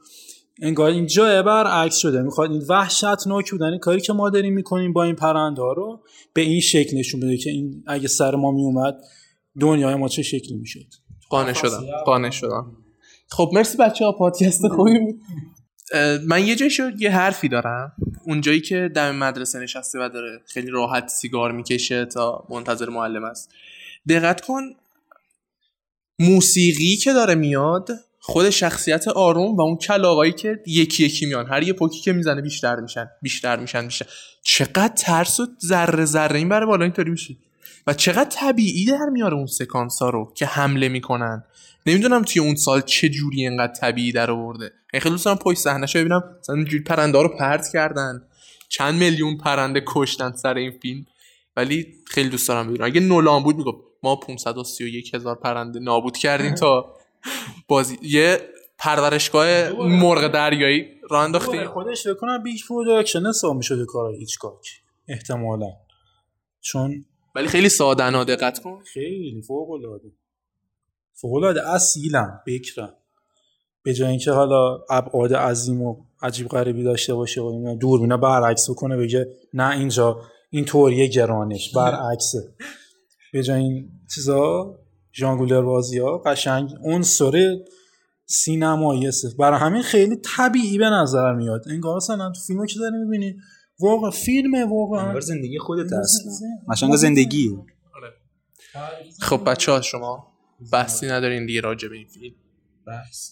انگار 0.61 0.91
این 0.91 1.07
جای 1.07 1.41
برعکس 1.41 1.97
شده. 1.97 2.21
می‌خواد 2.21 2.51
این 2.51 2.63
وحشتناک 2.69 3.51
بودن 3.51 3.77
کاری 3.77 4.01
که 4.01 4.13
ما 4.13 4.29
داریم 4.29 4.53
می‌کنیم 4.53 4.93
با 4.93 5.03
این 5.03 5.15
پرنده 5.15 5.61
رو 5.61 6.03
به 6.33 6.41
این 6.41 6.61
شکل 6.61 6.97
نشون 6.97 7.19
بده 7.19 7.37
که 7.37 7.49
این 7.49 7.83
اگه 7.87 8.07
سر 8.07 8.35
ما 8.35 8.51
میومد 8.51 8.97
دنیای 9.59 9.95
ما 9.95 10.07
چه 10.07 10.23
شکلی 10.23 10.57
می‌شد. 10.57 10.85
قانع 11.29 11.53
شدم. 11.53 11.83
قانع 12.05 12.29
شدم. 12.29 12.77
خب 13.29 13.51
مرسی 13.53 13.77
بچه 13.77 14.05
ها 14.05 14.11
پادکست 14.11 14.67
خوبی 14.67 14.99
بود. 14.99 15.21
من 16.27 16.47
یه 16.47 16.55
جای 16.55 16.69
شد 16.69 17.01
یه 17.01 17.11
حرفی 17.11 17.49
دارم. 17.49 17.93
اونجایی 18.25 18.61
که 18.61 18.91
دم 18.95 19.15
مدرسه 19.15 19.59
نشسته 19.59 19.99
و 19.99 20.09
داره 20.09 20.41
خیلی 20.45 20.69
راحت 20.69 21.07
سیگار 21.07 21.51
می‌کشه 21.51 22.05
تا 22.05 22.47
منتظر 22.49 22.89
معلم 22.89 23.23
است. 23.23 23.49
دقت 24.09 24.41
کن 24.41 24.63
موسیقی 26.19 26.95
که 26.95 27.13
داره 27.13 27.35
میاد 27.35 27.89
خود 28.23 28.49
شخصیت 28.49 29.07
آروم 29.07 29.55
و 29.55 29.61
اون 29.61 29.75
کلاغایی 29.75 30.31
که 30.31 30.59
یکی 30.67 31.05
یکی 31.05 31.25
میان. 31.25 31.47
هر 31.47 31.63
یه 31.63 31.73
پوکی 31.73 31.99
که 31.99 32.13
می‌زنه 32.13 32.41
بیشتر 32.41 32.75
میشن 32.75 33.09
بیشتر 33.21 33.59
میشن 33.59 33.85
بیشتر. 33.85 34.05
چقدر 34.41 34.93
ترس 34.97 35.39
و 35.39 35.45
ذره 35.65 36.05
ذره 36.05 36.37
این 36.37 36.49
برای 36.49 36.65
بالا 36.65 36.83
اینطوری 36.83 37.11
میشه 37.11 37.35
و 37.87 37.93
چقدر 37.93 38.29
طبیعی 38.29 38.85
در 38.85 39.05
میاره 39.11 39.33
اون 39.33 39.45
سکانس 39.45 40.01
ها 40.01 40.09
رو 40.09 40.33
که 40.35 40.45
حمله 40.45 40.89
می‌کنن. 40.89 41.43
نمی‌دونم 41.85 42.23
توی 42.23 42.41
اون 42.41 42.55
سال 42.55 42.81
چه 42.81 43.09
جوری 43.09 43.41
اینقدر 43.41 43.73
طبیعی 43.73 44.11
در 44.11 44.31
آورده. 44.31 44.71
خیلی 44.91 45.09
دوست 45.09 45.25
دارم 45.25 45.37
پشت 45.37 45.57
صحنه 45.57 45.87
ببینم. 45.95 46.23
مثلا 46.39 46.55
اینجوری 46.55 46.83
پرنده 46.83 47.21
رو 47.21 47.29
پرت 47.29 47.67
کردن. 47.73 48.21
چند 48.69 48.95
میلیون 48.95 49.37
پرنده 49.37 49.83
کشتن 49.87 50.31
سر 50.31 50.53
این 50.53 50.71
فیلم. 50.81 51.05
ولی 51.57 51.87
خیلی 52.07 52.29
دوست 52.29 52.47
دارم 52.47 52.67
ببینم. 52.67 52.85
اگه 52.85 53.01
نولان 53.01 53.43
بود 53.43 53.55
می‌گفت 53.55 53.77
ما 54.03 54.15
531 54.15 55.15
هزار 55.15 55.35
پرنده 55.35 55.79
نابود 55.79 56.17
کردیم 56.17 56.55
تا 56.55 56.95
بازی 57.67 57.97
یه 58.01 58.39
پرورشگاه 58.77 59.69
مرغ 59.71 60.27
دریایی 60.27 60.85
راه 61.09 61.23
انداختیم 61.23 61.67
خودش 61.67 62.03
فکر 62.03 62.13
کنم 62.13 62.43
big 62.43 62.59
production 62.69 63.25
حساب 63.25 63.55
می‌شده 63.55 63.85
کار 63.85 64.15
هیچکاک 64.15 64.67
احتمالا. 65.07 65.67
چون 66.61 67.05
ولی 67.35 67.47
خیلی 67.47 67.69
ساده 67.69 68.23
دقت 68.23 68.59
کن. 68.59 68.83
خیلی 68.93 69.41
فوق 69.47 69.71
العاده 69.71 70.11
فوق 71.13 71.33
العاده 71.33 71.69
اصیلم، 71.69 72.41
بکرم 72.47 72.93
به 73.83 73.93
جای 73.93 74.09
اینکه 74.09 74.31
حالا 74.31 74.79
ابعاد 74.89 75.33
عظیم 75.33 75.81
و 75.81 75.95
عجیب 76.21 76.47
غریبی 76.47 76.83
داشته 76.83 77.13
باشه 77.13 77.41
و 77.41 77.77
دوربینا 77.79 78.17
برعکس 78.17 78.69
کنه 78.69 78.97
بگه 78.97 79.27
نه 79.53 79.77
اینجا 79.77 80.21
این 80.49 80.65
طوریه 80.65 81.07
گرانش 81.07 81.75
برعکسه. 81.75 82.55
به 83.33 83.43
جای 83.43 83.59
این 83.59 83.89
چیزا 84.15 84.75
ژانگولر 85.13 85.61
بازی 85.61 85.99
ها 85.99 86.17
قشنگ. 86.17 86.69
اون 86.81 87.01
سره 87.01 87.65
سینمایی 88.25 89.07
است. 89.07 89.37
برای 89.37 89.59
همین 89.59 89.81
خیلی 89.81 90.15
طبیعی 90.15 90.77
به 90.77 90.89
نظر 90.89 91.33
میاد. 91.33 91.61
انگار 91.69 91.95
مثلا 91.95 92.31
تو 92.31 92.41
فیلمو 92.47 92.65
که 92.65 92.79
داری 92.79 92.97
می‌بینی 92.97 93.35
واقعا 93.79 94.11
فیلمه 94.11 94.65
واقعا. 94.65 95.19
زندگی 95.19 95.59
خودت 95.59 95.93
هست. 95.93 96.21
قشنگ 96.71 96.95
زندگی. 96.95 97.57
خب 99.21 99.49
بچه 99.49 99.71
ها 99.71 99.81
شما 99.81 100.27
بحثی 100.71 101.07
ندارین 101.07 101.45
دیگه 101.45 101.61
راجع 101.61 101.87
به 101.87 101.95
این 101.95 102.07
فیلم؟ 102.07 102.35
بحث. 102.87 103.31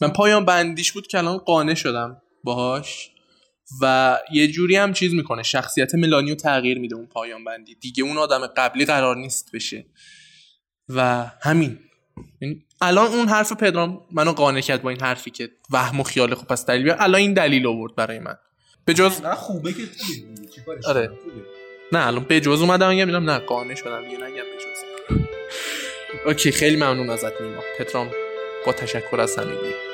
من 0.00 0.08
پایان 0.08 0.44
بندیش 0.44 0.92
بود 0.92 1.06
که 1.06 1.18
الان 1.18 1.38
قانع 1.38 1.74
شدم 1.74 2.22
باهاش 2.44 3.10
و 3.82 4.18
یه 4.32 4.48
جوری 4.48 4.76
هم 4.76 4.92
چیز 4.92 5.14
می‌کنه. 5.14 5.42
شخصیت 5.42 5.94
ملانیو 5.94 6.34
تغییر 6.34 6.78
میده 6.78 6.96
اون 6.96 7.06
پایان 7.06 7.44
بندی. 7.44 7.74
دیگه 7.74 8.04
اون 8.04 8.18
آدم 8.18 8.46
قبلی 8.46 8.84
قرار 8.84 9.16
نیست 9.16 9.50
بشه. 9.54 9.86
و 10.88 11.26
همین. 11.42 11.78
الان 12.80 13.06
اون 13.06 13.28
حرف 13.28 13.52
پدرام 13.52 14.00
منو 14.12 14.32
قانع 14.32 14.60
کرد 14.60 14.82
با 14.82 14.90
این 14.90 15.00
حرفی 15.00 15.30
که 15.30 15.50
وهم 15.70 16.00
و 16.00 16.02
خیال 16.02 16.34
خوب 16.34 16.48
پس 16.48 16.66
دلیل 16.66 16.90
الان 16.90 17.14
این 17.14 17.34
دلیل 17.34 17.66
آورد 17.66 17.94
برای 17.94 18.18
من. 18.18 18.36
به 18.84 18.94
جز 18.94 19.20
نه 19.22 19.34
خوبه 19.34 19.72
که 19.72 19.82
آره. 20.86 21.10
نه 21.92 22.06
الان 22.06 22.24
به 22.24 22.40
جز 22.40 22.60
اومدم 22.60 22.88
میگم 22.88 23.30
نه 23.30 23.38
قانع 23.38 23.74
شدم 23.74 24.04
دیگه 24.04 24.16
نگم 24.16 24.34
به 24.34 24.58
جز. 24.58 25.18
اوکی 26.26 26.52
خیلی 26.52 26.76
ممنون 26.76 27.10
ازت 27.10 27.40
نیما. 27.40 27.62
پدرام 27.78 28.10
با 28.66 28.72
تشکر 28.72 29.20
از 29.20 29.36
همگی. 29.36 29.93